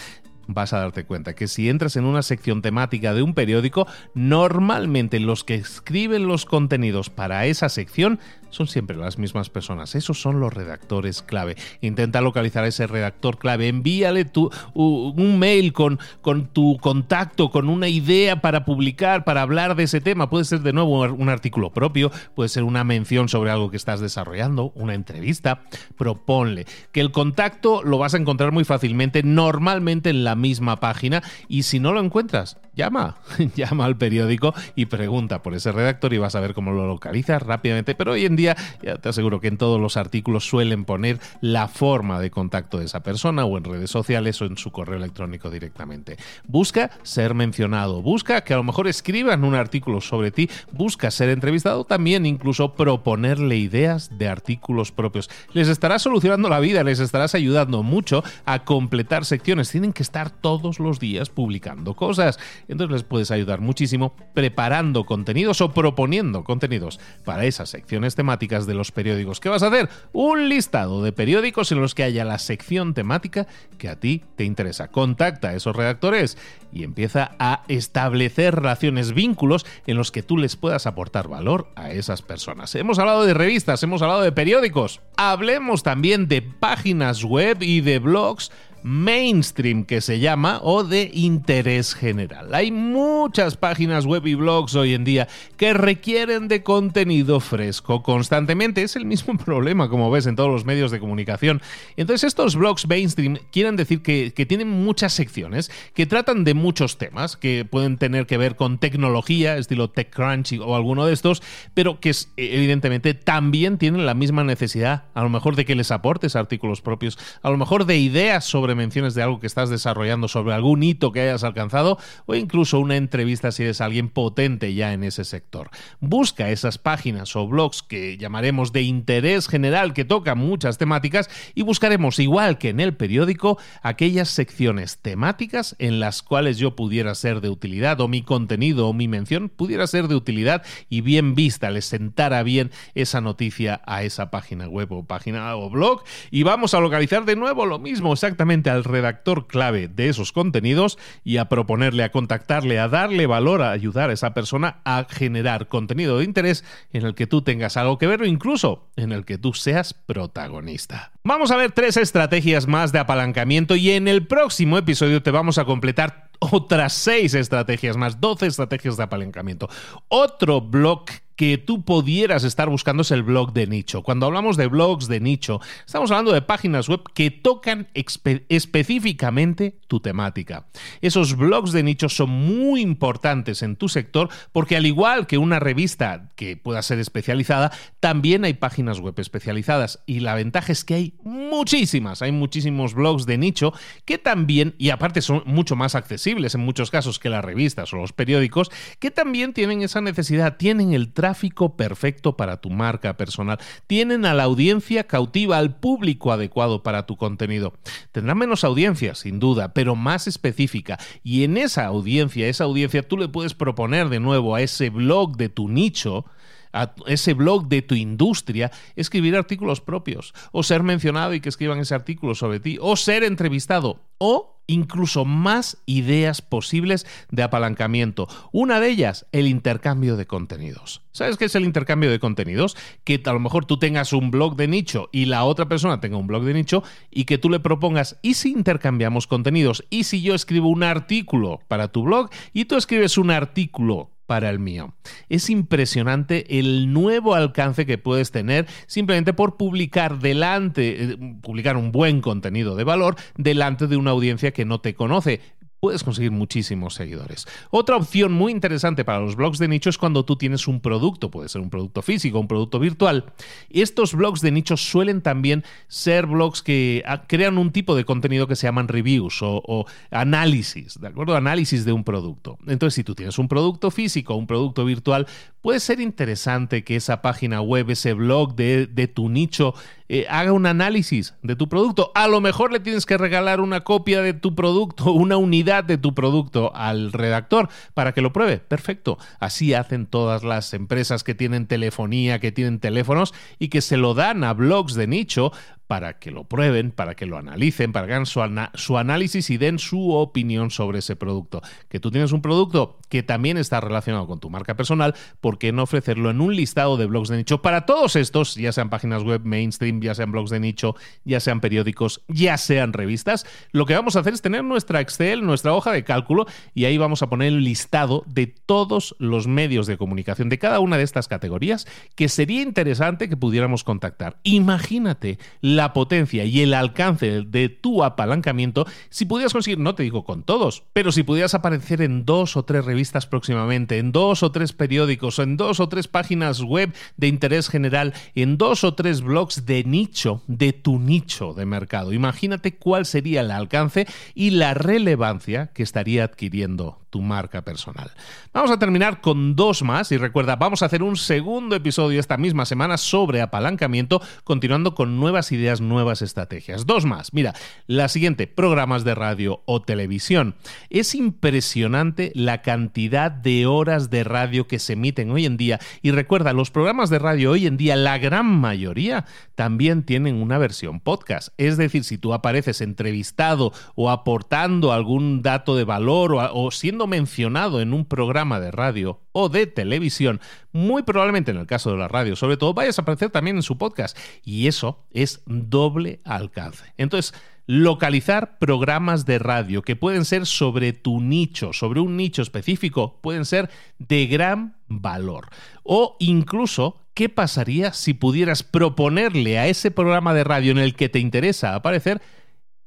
vas 0.51 0.73
a 0.73 0.79
darte 0.79 1.05
cuenta 1.05 1.35
que 1.35 1.47
si 1.47 1.69
entras 1.69 1.95
en 1.95 2.05
una 2.05 2.23
sección 2.23 2.61
temática 2.61 3.13
de 3.13 3.21
un 3.21 3.33
periódico, 3.33 3.87
normalmente 4.15 5.19
los 5.19 5.43
que 5.43 5.55
escriben 5.55 6.27
los 6.27 6.45
contenidos 6.45 7.09
para 7.09 7.45
esa 7.45 7.69
sección 7.69 8.19
son 8.49 8.67
siempre 8.67 8.97
las 8.97 9.17
mismas 9.17 9.49
personas. 9.49 9.95
Esos 9.95 10.21
son 10.21 10.39
los 10.39 10.53
redactores 10.53 11.21
clave. 11.21 11.55
Intenta 11.81 12.21
localizar 12.21 12.63
a 12.63 12.67
ese 12.67 12.87
redactor 12.87 13.37
clave. 13.37 13.67
Envíale 13.67 14.25
tu, 14.25 14.49
un 14.73 15.39
mail 15.39 15.73
con, 15.73 15.99
con 16.21 16.47
tu 16.47 16.77
contacto, 16.81 17.49
con 17.49 17.69
una 17.69 17.87
idea 17.87 18.41
para 18.41 18.65
publicar, 18.65 19.23
para 19.23 19.41
hablar 19.41 19.75
de 19.75 19.83
ese 19.83 20.01
tema. 20.01 20.29
Puede 20.29 20.45
ser 20.45 20.61
de 20.61 20.73
nuevo 20.73 21.01
un 21.01 21.29
artículo 21.29 21.71
propio, 21.71 22.11
puede 22.35 22.49
ser 22.49 22.63
una 22.63 22.83
mención 22.83 23.29
sobre 23.29 23.51
algo 23.51 23.69
que 23.71 23.77
estás 23.77 23.99
desarrollando, 23.99 24.71
una 24.75 24.93
entrevista. 24.93 25.61
Proponle 25.97 26.65
que 26.91 27.01
el 27.01 27.11
contacto 27.11 27.83
lo 27.83 27.97
vas 27.97 28.13
a 28.13 28.17
encontrar 28.17 28.51
muy 28.51 28.63
fácilmente, 28.63 29.23
normalmente 29.23 30.09
en 30.09 30.23
la 30.23 30.35
misma 30.35 30.79
página. 30.79 31.23
Y 31.47 31.63
si 31.63 31.79
no 31.79 31.93
lo 31.93 32.01
encuentras, 32.01 32.57
llama, 32.79 33.17
llama 33.55 33.85
al 33.85 33.97
periódico 33.97 34.53
y 34.75 34.85
pregunta 34.85 35.41
por 35.43 35.53
ese 35.53 35.71
redactor 35.71 36.13
y 36.13 36.17
vas 36.17 36.35
a 36.35 36.39
ver 36.39 36.53
cómo 36.53 36.71
lo 36.71 36.87
localizas 36.87 37.41
rápidamente. 37.41 37.93
Pero 37.93 38.13
hoy 38.13 38.25
en 38.25 38.37
día 38.37 38.55
ya 38.81 38.95
te 38.95 39.09
aseguro 39.09 39.41
que 39.41 39.49
en 39.49 39.57
todos 39.57 39.81
los 39.81 39.97
artículos 39.97 40.47
suelen 40.47 40.85
poner 40.85 41.19
la 41.41 41.67
forma 41.67 42.19
de 42.21 42.31
contacto 42.31 42.79
de 42.79 42.85
esa 42.85 43.03
persona 43.03 43.43
o 43.43 43.57
en 43.57 43.65
redes 43.65 43.91
sociales 43.91 44.41
o 44.41 44.45
en 44.45 44.57
su 44.57 44.71
correo 44.71 44.97
electrónico 44.97 45.49
directamente. 45.49 46.17
Busca 46.47 46.91
ser 47.03 47.33
mencionado, 47.33 48.01
busca 48.01 48.41
que 48.41 48.53
a 48.53 48.57
lo 48.57 48.63
mejor 48.63 48.87
escriban 48.87 49.43
un 49.43 49.55
artículo 49.55 49.99
sobre 49.99 50.31
ti, 50.31 50.49
busca 50.71 51.11
ser 51.11 51.29
entrevistado, 51.29 51.83
también 51.83 52.25
incluso 52.25 52.75
proponerle 52.75 53.57
ideas 53.57 54.17
de 54.17 54.29
artículos 54.29 54.93
propios. 54.93 55.29
Les 55.51 55.67
estarás 55.67 56.01
solucionando 56.01 56.47
la 56.47 56.61
vida, 56.61 56.83
les 56.85 56.99
estarás 56.99 57.35
ayudando 57.35 57.83
mucho 57.83 58.23
a 58.45 58.63
completar 58.63 59.25
secciones. 59.25 59.69
Tienen 59.69 59.91
que 59.91 60.03
estar 60.03 60.29
todos 60.29 60.79
los 60.79 60.99
días 60.99 61.29
publicando 61.29 61.93
cosas. 61.93 62.39
Entonces 62.69 62.93
les 62.93 63.03
puedes 63.03 63.31
ayudar 63.31 63.59
muchísimo 63.59 64.15
preparando 64.33 65.05
contenidos 65.05 65.59
o 65.61 65.73
proponiendo 65.73 66.43
contenidos 66.43 66.99
para 67.25 67.45
esas 67.45 67.69
secciones 67.69 68.15
temáticas 68.15 68.65
de 68.65 68.75
los 68.75 68.91
periódicos. 68.91 69.39
¿Qué 69.39 69.49
vas 69.49 69.63
a 69.63 69.67
hacer? 69.67 69.89
Un 70.13 70.47
listado 70.47 71.03
de 71.03 71.11
periódicos 71.11 71.71
en 71.71 71.81
los 71.81 71.95
que 71.95 72.03
haya 72.03 72.23
la 72.23 72.39
sección 72.39 72.93
temática 72.93 73.47
que 73.77 73.89
a 73.89 73.99
ti 73.99 74.23
te 74.35 74.45
interesa. 74.45 74.89
Contacta 74.89 75.49
a 75.49 75.55
esos 75.55 75.75
redactores 75.75 76.37
y 76.71 76.83
empieza 76.83 77.35
a 77.39 77.63
establecer 77.67 78.55
relaciones, 78.55 79.13
vínculos 79.13 79.65
en 79.87 79.97
los 79.97 80.11
que 80.11 80.23
tú 80.23 80.37
les 80.37 80.55
puedas 80.55 80.85
aportar 80.87 81.27
valor 81.27 81.67
a 81.75 81.91
esas 81.91 82.21
personas. 82.21 82.75
Hemos 82.75 82.99
hablado 82.99 83.25
de 83.25 83.33
revistas, 83.33 83.81
hemos 83.83 84.01
hablado 84.01 84.21
de 84.21 84.31
periódicos. 84.31 85.01
Hablemos 85.17 85.83
también 85.83 86.27
de 86.27 86.41
páginas 86.41 87.23
web 87.23 87.57
y 87.61 87.81
de 87.81 87.99
blogs 87.99 88.51
mainstream 88.83 89.83
que 89.83 90.01
se 90.01 90.19
llama 90.19 90.59
o 90.63 90.83
de 90.83 91.09
interés 91.13 91.93
general. 91.93 92.53
Hay 92.53 92.71
muchas 92.71 93.57
páginas 93.57 94.05
web 94.05 94.25
y 94.27 94.35
blogs 94.35 94.75
hoy 94.75 94.93
en 94.93 95.03
día 95.03 95.27
que 95.57 95.73
requieren 95.73 96.47
de 96.47 96.63
contenido 96.63 97.39
fresco 97.39 98.03
constantemente. 98.03 98.83
Es 98.83 98.95
el 98.95 99.05
mismo 99.05 99.37
problema, 99.45 99.89
como 99.89 100.11
ves, 100.11 100.25
en 100.25 100.35
todos 100.35 100.51
los 100.51 100.65
medios 100.65 100.91
de 100.91 100.99
comunicación. 100.99 101.61
Entonces 101.97 102.27
estos 102.27 102.55
blogs 102.55 102.87
mainstream 102.87 103.37
quieren 103.51 103.75
decir 103.75 104.01
que, 104.01 104.33
que 104.33 104.45
tienen 104.45 104.69
muchas 104.69 105.13
secciones 105.13 105.71
que 105.93 106.05
tratan 106.05 106.43
de 106.43 106.53
muchos 106.53 106.97
temas, 106.97 107.37
que 107.37 107.65
pueden 107.65 107.97
tener 107.97 108.25
que 108.25 108.37
ver 108.37 108.55
con 108.55 108.77
tecnología, 108.77 109.57
estilo 109.57 109.89
TechCrunch 109.89 110.59
o 110.59 110.75
alguno 110.75 111.05
de 111.05 111.13
estos, 111.13 111.41
pero 111.73 111.99
que 111.99 112.11
evidentemente 112.37 113.13
también 113.13 113.77
tienen 113.77 114.05
la 114.05 114.13
misma 114.13 114.43
necesidad, 114.43 115.05
a 115.13 115.23
lo 115.23 115.29
mejor 115.29 115.55
de 115.55 115.65
que 115.65 115.75
les 115.75 115.91
aportes 115.91 116.35
artículos 116.35 116.81
propios, 116.81 117.17
a 117.41 117.49
lo 117.49 117.57
mejor 117.57 117.85
de 117.85 117.97
ideas 117.97 118.45
sobre 118.45 118.68
menciones 118.75 119.13
de 119.15 119.23
algo 119.23 119.39
que 119.39 119.47
estás 119.47 119.69
desarrollando, 119.69 120.27
sobre 120.27 120.53
algún 120.53 120.83
hito 120.83 121.11
que 121.11 121.21
hayas 121.21 121.43
alcanzado 121.43 121.97
o 122.25 122.35
incluso 122.35 122.79
una 122.79 122.95
entrevista 122.95 123.51
si 123.51 123.63
eres 123.63 123.81
alguien 123.81 124.09
potente 124.09 124.73
ya 124.73 124.93
en 124.93 125.03
ese 125.03 125.23
sector. 125.23 125.69
Busca 125.99 126.49
esas 126.49 126.77
páginas 126.77 127.35
o 127.35 127.47
blogs 127.47 127.83
que 127.83 128.17
llamaremos 128.17 128.71
de 128.71 128.81
interés 128.81 129.47
general 129.47 129.93
que 129.93 130.05
tocan 130.05 130.37
muchas 130.37 130.77
temáticas 130.77 131.29
y 131.55 131.63
buscaremos, 131.63 132.19
igual 132.19 132.57
que 132.57 132.69
en 132.69 132.79
el 132.79 132.95
periódico, 132.95 133.57
aquellas 133.81 134.29
secciones 134.29 134.97
temáticas 134.97 135.75
en 135.79 135.99
las 135.99 136.21
cuales 136.21 136.57
yo 136.57 136.75
pudiera 136.75 137.15
ser 137.15 137.41
de 137.41 137.49
utilidad 137.49 138.01
o 138.01 138.07
mi 138.07 138.21
contenido 138.21 138.87
o 138.87 138.93
mi 138.93 139.07
mención 139.07 139.49
pudiera 139.49 139.87
ser 139.87 140.07
de 140.07 140.15
utilidad 140.15 140.63
y 140.89 141.01
bien 141.01 141.35
vista, 141.35 141.71
le 141.71 141.81
sentara 141.81 142.43
bien 142.43 142.71
esa 142.95 143.21
noticia 143.21 143.81
a 143.85 144.03
esa 144.03 144.31
página 144.31 144.67
web 144.67 144.91
o 144.91 145.05
página 145.05 145.55
o 145.55 145.69
blog 145.69 146.03
y 146.31 146.43
vamos 146.43 146.73
a 146.73 146.79
localizar 146.79 147.25
de 147.25 147.35
nuevo 147.35 147.65
lo 147.65 147.79
mismo 147.79 148.13
exactamente 148.13 148.58
al 148.67 148.83
redactor 148.83 149.47
clave 149.47 149.87
de 149.87 150.09
esos 150.09 150.31
contenidos 150.31 150.97
y 151.23 151.37
a 151.37 151.49
proponerle, 151.49 152.03
a 152.03 152.11
contactarle, 152.11 152.79
a 152.79 152.87
darle 152.87 153.27
valor, 153.27 153.61
a 153.61 153.71
ayudar 153.71 154.09
a 154.09 154.13
esa 154.13 154.33
persona 154.33 154.81
a 154.85 155.05
generar 155.07 155.67
contenido 155.67 156.17
de 156.17 156.25
interés 156.25 156.65
en 156.91 157.05
el 157.05 157.13
que 157.13 157.27
tú 157.27 157.43
tengas 157.43 157.77
algo 157.77 157.99
que 157.99 158.07
ver 158.07 158.23
o 158.23 158.25
incluso 158.25 158.89
en 158.95 159.11
el 159.11 159.23
que 159.25 159.37
tú 159.37 159.53
seas 159.53 159.93
protagonista. 159.93 161.11
Vamos 161.23 161.51
a 161.51 161.57
ver 161.57 161.71
tres 161.71 161.97
estrategias 161.97 162.67
más 162.67 162.91
de 162.91 162.97
apalancamiento 162.99 163.75
y 163.75 163.91
en 163.91 164.07
el 164.07 164.25
próximo 164.25 164.77
episodio 164.79 165.21
te 165.21 165.31
vamos 165.31 165.59
a 165.59 165.65
completar 165.65 166.29
otras 166.39 166.93
seis 166.93 167.33
estrategias 167.33 167.97
más, 167.97 168.19
12 168.19 168.47
estrategias 168.47 168.97
de 168.97 169.03
apalancamiento. 169.03 169.69
Otro 170.07 170.61
blog 170.61 171.05
que 171.39 171.57
tú 171.57 171.85
pudieras 171.85 172.43
estar 172.43 172.67
buscando 172.67 173.01
es 173.01 173.11
el 173.11 173.23
blog 173.23 173.53
de 173.53 173.65
nicho. 173.65 174.03
Cuando 174.03 174.25
hablamos 174.25 174.57
de 174.57 174.67
blogs 174.67 175.07
de 175.07 175.21
nicho, 175.21 175.61
estamos 175.85 176.11
hablando 176.11 176.33
de 176.33 176.41
páginas 176.41 176.89
web 176.89 176.99
que 177.13 177.31
tocan 177.31 177.87
específicamente 177.93 179.79
tu 179.87 180.01
temática. 180.01 180.67
Esos 180.99 181.37
blogs 181.37 181.71
de 181.71 181.83
nicho 181.83 182.09
son 182.09 182.29
muy 182.29 182.81
importantes 182.81 183.63
en 183.63 183.77
tu 183.77 183.87
sector 183.87 184.27
porque 184.51 184.75
al 184.75 184.85
igual 184.85 185.27
que 185.27 185.37
una 185.37 185.61
revista 185.61 186.29
que 186.35 186.57
pueda 186.57 186.81
ser 186.81 186.99
especializada, 186.99 187.71
también 188.01 188.43
hay 188.43 188.55
páginas 188.55 188.99
web 188.99 189.17
especializadas 189.17 190.03
y 190.05 190.19
la 190.19 190.35
ventaja 190.35 190.73
es 190.73 190.83
que 190.83 190.95
hay 190.95 191.13
muchísimas, 191.23 192.21
hay 192.21 192.33
muchísimos 192.33 192.93
blogs 192.93 193.25
de 193.25 193.37
nicho 193.37 193.71
que 194.03 194.17
también, 194.17 194.75
y 194.77 194.89
aparte 194.89 195.21
son 195.21 195.43
mucho 195.45 195.77
más 195.77 195.95
accesibles 195.95 196.53
en 196.53 196.65
muchos 196.65 196.91
casos 196.91 197.17
que 197.17 197.29
las 197.29 197.45
revistas 197.45 197.93
o 197.93 197.95
los 197.95 198.11
periódicos, 198.11 198.69
que 198.99 199.09
también 199.09 199.53
tienen 199.53 199.83
esa 199.83 200.01
necesidad, 200.01 200.57
tienen 200.57 200.91
el 200.91 201.13
tráfico 201.13 201.28
perfecto 201.75 202.37
para 202.37 202.57
tu 202.57 202.69
marca 202.69 203.17
personal. 203.17 203.59
Tienen 203.87 204.25
a 204.25 204.33
la 204.33 204.43
audiencia 204.43 205.05
cautiva, 205.05 205.57
al 205.57 205.79
público 205.79 206.31
adecuado 206.31 206.83
para 206.83 207.05
tu 207.05 207.17
contenido. 207.17 207.73
Tendrán 208.11 208.37
menos 208.37 208.63
audiencia, 208.63 209.15
sin 209.15 209.39
duda, 209.39 209.73
pero 209.73 209.95
más 209.95 210.27
específica. 210.27 210.97
Y 211.23 211.43
en 211.43 211.57
esa 211.57 211.85
audiencia, 211.85 212.47
esa 212.47 212.65
audiencia 212.65 213.07
tú 213.07 213.17
le 213.17 213.27
puedes 213.27 213.53
proponer 213.53 214.09
de 214.09 214.19
nuevo 214.19 214.55
a 214.55 214.61
ese 214.61 214.89
blog 214.89 215.37
de 215.37 215.49
tu 215.49 215.67
nicho, 215.67 216.25
a 216.73 216.93
ese 217.07 217.33
blog 217.33 217.67
de 217.67 217.81
tu 217.81 217.95
industria, 217.95 218.71
escribir 218.95 219.35
artículos 219.35 219.81
propios, 219.81 220.33
o 220.51 220.63
ser 220.63 220.83
mencionado 220.83 221.33
y 221.33 221.41
que 221.41 221.49
escriban 221.49 221.79
ese 221.79 221.95
artículo 221.95 222.35
sobre 222.35 222.59
ti, 222.59 222.77
o 222.79 222.95
ser 222.95 223.23
entrevistado, 223.23 224.03
o 224.17 224.58
incluso 224.69 225.25
más 225.25 225.81
ideas 225.85 226.41
posibles 226.41 227.05
de 227.31 227.43
apalancamiento. 227.43 228.27
Una 228.51 228.79
de 228.79 228.89
ellas, 228.89 229.25
el 229.31 229.47
intercambio 229.47 230.15
de 230.15 230.27
contenidos. 230.27 231.01
¿Sabes 231.11 231.37
qué 231.37 231.45
es 231.45 231.55
el 231.55 231.65
intercambio 231.65 232.11
de 232.11 232.19
contenidos? 232.19 232.77
Que 233.03 233.21
a 233.25 233.33
lo 233.33 233.39
mejor 233.39 233.65
tú 233.65 233.79
tengas 233.79 234.13
un 234.13 234.31
blog 234.31 234.55
de 234.55 234.67
nicho 234.67 235.09
y 235.11 235.25
la 235.25 235.43
otra 235.43 235.67
persona 235.67 235.99
tenga 235.99 236.17
un 236.17 236.27
blog 236.27 236.43
de 236.43 236.53
nicho 236.53 236.83
y 237.09 237.25
que 237.25 237.37
tú 237.37 237.49
le 237.49 237.59
propongas, 237.59 238.17
¿y 238.21 238.35
si 238.35 238.51
intercambiamos 238.51 239.27
contenidos? 239.27 239.83
¿Y 239.89 240.03
si 240.03 240.21
yo 240.21 240.35
escribo 240.35 240.69
un 240.69 240.83
artículo 240.83 241.59
para 241.67 241.89
tu 241.89 242.03
blog 242.03 242.29
y 242.53 242.65
tú 242.65 242.77
escribes 242.77 243.17
un 243.17 243.31
artículo 243.31 244.11
para 244.29 244.51
el 244.51 244.59
mío. 244.59 244.93
Es 245.27 245.49
impresionante 245.49 246.59
el 246.59 246.93
nuevo 246.93 247.33
alcance 247.33 247.87
que 247.87 247.97
puedes 247.97 248.29
tener 248.29 248.67
simplemente 248.85 249.33
por 249.33 249.57
publicar 249.57 250.19
delante, 250.19 251.03
eh, 251.03 251.17
publicar 251.41 251.77
un 251.77 251.91
buen 251.91 252.21
contenido 252.21 252.75
de 252.75 252.83
valor 252.83 253.15
delante 253.37 253.87
de 253.87 253.97
una 253.97 254.11
audiencia 254.11 254.51
que 254.51 254.65
no 254.65 254.81
te 254.81 254.93
conoce 254.93 255.41
puedes 255.79 256.03
conseguir 256.03 256.31
muchísimos 256.31 256.93
seguidores. 256.93 257.47
Otra 257.71 257.95
opción 257.95 258.31
muy 258.33 258.51
interesante 258.51 259.05
para 259.05 259.19
los 259.19 259.35
blogs 259.35 259.59
de 259.59 259.67
nicho 259.67 259.89
es 259.89 259.97
cuando 259.97 260.25
tú 260.25 260.35
tienes 260.35 260.67
un 260.67 260.79
producto, 260.79 261.31
puede 261.31 261.49
ser 261.49 261.61
un 261.61 261.69
producto 261.69 262.01
físico, 262.01 262.39
un 262.39 262.47
producto 262.47 262.79
virtual. 262.79 263.25
Estos 263.69 264.13
blogs 264.13 264.41
de 264.41 264.51
nicho 264.51 264.77
suelen 264.77 265.21
también 265.21 265.63
ser 265.87 266.25
blogs 266.25 266.61
que 266.61 267.03
ah, 267.05 267.23
crean 267.27 267.57
un 267.57 267.71
tipo 267.71 267.95
de 267.95 268.05
contenido 268.05 268.47
que 268.47 268.55
se 268.55 268.67
llaman 268.67 268.87
reviews 268.87 269.39
o, 269.41 269.85
análisis, 270.11 270.99
¿de 270.99 271.07
acuerdo? 271.07 271.35
Análisis 271.35 271.85
de 271.85 271.91
un 271.91 272.03
producto. 272.03 272.57
Entonces, 272.67 272.95
si 272.95 273.03
tú 273.03 273.15
tienes 273.15 273.37
un 273.39 273.47
producto 273.47 273.91
físico 273.91 274.33
o 274.33 274.37
un 274.37 274.47
producto 274.47 274.85
virtual, 274.85 275.27
puede 275.61 275.79
ser 275.79 275.99
interesante 275.99 276.83
que 276.83 276.95
esa 276.95 277.21
página 277.21 277.61
web, 277.61 277.89
ese 277.89 278.13
blog 278.13 278.55
de, 278.55 278.87
de 278.87 279.07
tu 279.07 279.29
nicho, 279.29 279.73
eh, 280.11 280.25
haga 280.27 280.53
un 280.53 280.65
análisis 280.65 281.35
de 281.43 281.55
tu 281.55 281.69
producto. 281.69 282.11
A 282.15 282.27
lo 282.27 282.41
mejor 282.41 282.71
le 282.71 282.79
tienes 282.79 283.05
que 283.05 283.17
regalar 283.17 283.61
una 283.61 283.83
copia 283.83 284.23
de 284.23 284.33
tu 284.33 284.55
producto, 284.55 285.11
una 285.13 285.37
unidad 285.37 285.83
de 285.83 285.97
tu 285.97 286.15
producto 286.15 286.75
al 286.75 287.11
redactor 287.11 287.69
para 287.93 288.13
que 288.13 288.21
lo 288.21 288.33
pruebe. 288.33 288.57
Perfecto. 288.57 289.19
Así 289.39 289.73
hacen 289.73 290.07
todas 290.07 290.43
las 290.43 290.73
empresas 290.73 291.23
que 291.23 291.35
tienen 291.35 291.67
telefonía, 291.67 292.39
que 292.39 292.51
tienen 292.51 292.79
teléfonos 292.79 293.33
y 293.59 293.67
que 293.69 293.81
se 293.81 293.97
lo 293.97 294.15
dan 294.15 294.43
a 294.43 294.53
blogs 294.53 294.95
de 294.95 295.07
nicho 295.07 295.51
para 295.89 296.19
que 296.19 296.29
lo 296.29 296.43
prueben, 296.43 296.91
para 296.91 297.15
que 297.15 297.25
lo 297.25 297.35
analicen, 297.35 297.91
para 297.91 298.05
que 298.05 298.13
hagan 298.13 298.27
su, 298.27 298.41
su, 298.75 298.99
análisis 298.99 299.49
y 299.49 299.57
den 299.57 299.79
su 299.79 300.11
opinión 300.11 300.69
sobre 300.69 300.99
ese 300.99 301.15
producto. 301.15 301.63
Que 301.89 301.99
tú 301.99 302.11
tienes 302.11 302.31
un 302.31 302.43
producto 302.43 302.99
que 303.09 303.23
también 303.23 303.57
está 303.57 303.81
relacionado 303.81 304.27
con 304.27 304.39
tu 304.39 304.51
marca 304.51 304.75
personal, 304.75 305.15
¿por 305.41 305.57
qué 305.57 305.71
no 305.71 305.81
ofrecerlo 305.81 306.29
en 306.29 306.41
un 306.41 306.55
listado 306.55 306.95
de 306.95 307.07
blogs 307.07 307.29
de 307.29 307.37
nicho 307.37 307.63
para 307.63 307.87
todos 307.87 308.15
estos, 308.15 308.53
ya 308.53 308.71
sean 308.71 308.91
páginas 308.91 309.23
web 309.23 309.41
mainstream, 309.43 309.99
ya 309.99 310.13
sean 310.13 310.31
blogs 310.31 310.51
de 310.51 310.59
nicho, 310.59 310.95
ya 311.25 311.39
sean 311.39 311.59
periódicos, 311.59 312.21
ya 312.27 312.59
sean 312.59 312.93
revistas? 312.93 313.47
Lo 313.71 313.87
que 313.87 313.95
vamos 313.95 314.15
a 314.15 314.19
hacer 314.19 314.35
es 314.35 314.43
tener 314.43 314.63
nuestra 314.63 315.01
Excel, 315.01 315.43
nuestra 315.43 315.73
hoja 315.73 315.91
de 315.91 316.03
cálculo, 316.03 316.45
y 316.75 316.85
ahí 316.85 316.99
vamos 316.99 317.23
a 317.23 317.29
poner 317.29 317.47
el 317.47 317.63
listado 317.63 318.23
de 318.27 318.45
todos 318.45 319.15
los 319.17 319.47
medios 319.47 319.87
de 319.87 319.97
comunicación 319.97 320.49
de 320.49 320.59
cada 320.59 320.81
una 320.81 320.97
de 320.97 321.03
estas 321.03 321.27
categorías 321.27 321.87
que 322.15 322.29
sería 322.29 322.61
interesante 322.61 323.27
que 323.27 323.37
pudiéramos 323.37 323.83
contactar. 323.83 324.37
Imagínate 324.43 325.39
la 325.61 325.78
potencia 325.93 326.45
y 326.45 326.61
el 326.61 326.73
alcance 326.73 327.41
de 327.41 327.69
tu 327.69 328.03
apalancamiento 328.03 328.85
si 329.09 329.25
pudieras 329.25 329.53
conseguir, 329.53 329.79
no 329.79 329.95
te 329.95 330.03
digo 330.03 330.23
con 330.23 330.43
todos, 330.43 330.83
pero 330.93 331.11
si 331.11 331.23
pudieras 331.23 331.53
aparecer 331.53 332.01
en 332.01 332.25
dos 332.25 332.57
o 332.57 332.63
tres 332.63 332.85
revistas 332.85 333.25
próximamente, 333.25 333.97
en 333.97 334.11
dos 334.11 334.43
o 334.43 334.51
tres 334.51 334.73
periódicos, 334.73 335.39
en 335.39 335.57
dos 335.57 335.79
o 335.79 335.89
tres 335.89 336.07
páginas 336.07 336.61
web 336.61 336.93
de 337.17 337.27
interés 337.27 337.69
general, 337.69 338.13
en 338.35 338.57
dos 338.57 338.83
o 338.83 338.93
tres 338.93 339.21
blogs 339.21 339.65
de 339.65 339.83
nicho, 339.83 340.41
de 340.47 340.73
tu 340.73 340.99
nicho 340.99 341.53
de 341.53 341.65
mercado. 341.65 342.13
Imagínate 342.13 342.75
cuál 342.75 343.05
sería 343.05 343.41
el 343.41 343.51
alcance 343.51 344.07
y 344.35 344.51
la 344.51 344.73
relevancia 344.73 345.67
que 345.67 345.83
estaría 345.83 346.23
adquiriendo 346.23 346.99
tu 347.09 347.21
marca 347.21 347.63
personal. 347.63 348.11
Vamos 348.53 348.71
a 348.71 348.79
terminar 348.79 349.21
con 349.21 349.55
dos 349.55 349.83
más 349.83 350.11
y 350.11 350.17
recuerda, 350.17 350.55
vamos 350.55 350.81
a 350.81 350.85
hacer 350.85 351.03
un 351.03 351.15
segundo 351.15 351.75
episodio 351.75 352.19
esta 352.19 352.37
misma 352.37 352.65
semana 352.65 352.97
sobre 352.97 353.41
apalancamiento, 353.41 354.21
continuando 354.43 354.95
con 354.95 355.19
nuevas 355.19 355.51
ideas 355.51 355.81
nuevas 355.81 356.21
estrategias. 356.21 356.85
Dos 356.85 357.05
más. 357.05 357.33
Mira, 357.33 357.53
la 357.87 358.07
siguiente, 358.07 358.47
programas 358.47 359.03
de 359.03 359.15
radio 359.15 359.61
o 359.65 359.81
televisión. 359.81 360.55
Es 360.89 361.15
impresionante 361.15 362.31
la 362.35 362.61
cantidad 362.61 363.31
de 363.31 363.65
horas 363.65 364.09
de 364.09 364.23
radio 364.23 364.67
que 364.67 364.79
se 364.79 364.93
emiten 364.93 365.31
hoy 365.31 365.45
en 365.45 365.57
día. 365.57 365.79
Y 366.01 366.11
recuerda, 366.11 366.53
los 366.53 366.71
programas 366.71 367.09
de 367.09 367.19
radio 367.19 367.51
hoy 367.51 367.67
en 367.67 367.77
día, 367.77 367.95
la 367.95 368.17
gran 368.17 368.45
mayoría, 368.45 369.25
también 369.55 370.03
tienen 370.03 370.41
una 370.41 370.57
versión 370.57 370.99
podcast. 370.99 371.49
Es 371.57 371.77
decir, 371.77 372.03
si 372.03 372.17
tú 372.17 372.33
apareces 372.33 372.81
entrevistado 372.81 373.73
o 373.95 374.09
aportando 374.09 374.93
algún 374.93 375.41
dato 375.41 375.75
de 375.75 375.83
valor 375.83 376.35
o, 376.35 376.71
siendo 376.71 376.98
mencionado 377.07 377.81
en 377.81 377.93
un 377.93 378.05
programa 378.05 378.59
de 378.59 378.71
radio 378.71 379.21
o 379.31 379.49
de 379.49 379.67
televisión, 379.67 380.39
muy 380.71 381.03
probablemente 381.03 381.51
en 381.51 381.57
el 381.57 381.67
caso 381.67 381.91
de 381.91 381.97
la 381.97 382.07
radio, 382.07 382.35
sobre 382.35 382.57
todo, 382.57 382.73
vayas 382.73 382.99
a 382.99 383.03
aparecer 383.03 383.29
también 383.29 383.57
en 383.57 383.63
su 383.63 383.77
podcast. 383.77 384.17
Y 384.43 384.67
eso 384.67 385.05
es 385.11 385.41
doble 385.45 386.21
alcance. 386.25 386.93
Entonces, 386.97 387.33
localizar 387.69 388.57
programas 388.57 389.27
de 389.27 389.37
radio 389.37 389.83
que 389.83 389.95
pueden 389.95 390.25
ser 390.25 390.47
sobre 390.47 390.91
tu 390.91 391.21
nicho, 391.21 391.71
sobre 391.71 391.99
un 391.99 392.17
nicho 392.17 392.41
específico, 392.41 393.19
pueden 393.21 393.45
ser 393.45 393.69
de 393.99 394.25
gran 394.25 394.75
valor. 394.87 395.49
O 395.83 396.17
incluso, 396.19 397.05
¿qué 397.13 397.29
pasaría 397.29 397.93
si 397.93 398.15
pudieras 398.15 398.63
proponerle 398.63 399.59
a 399.59 399.67
ese 399.67 399.91
programa 399.91 400.33
de 400.33 400.43
radio 400.43 400.71
en 400.71 400.79
el 400.79 400.95
que 400.95 401.09
te 401.09 401.19
interesa 401.19 401.75
aparecer, 401.75 402.23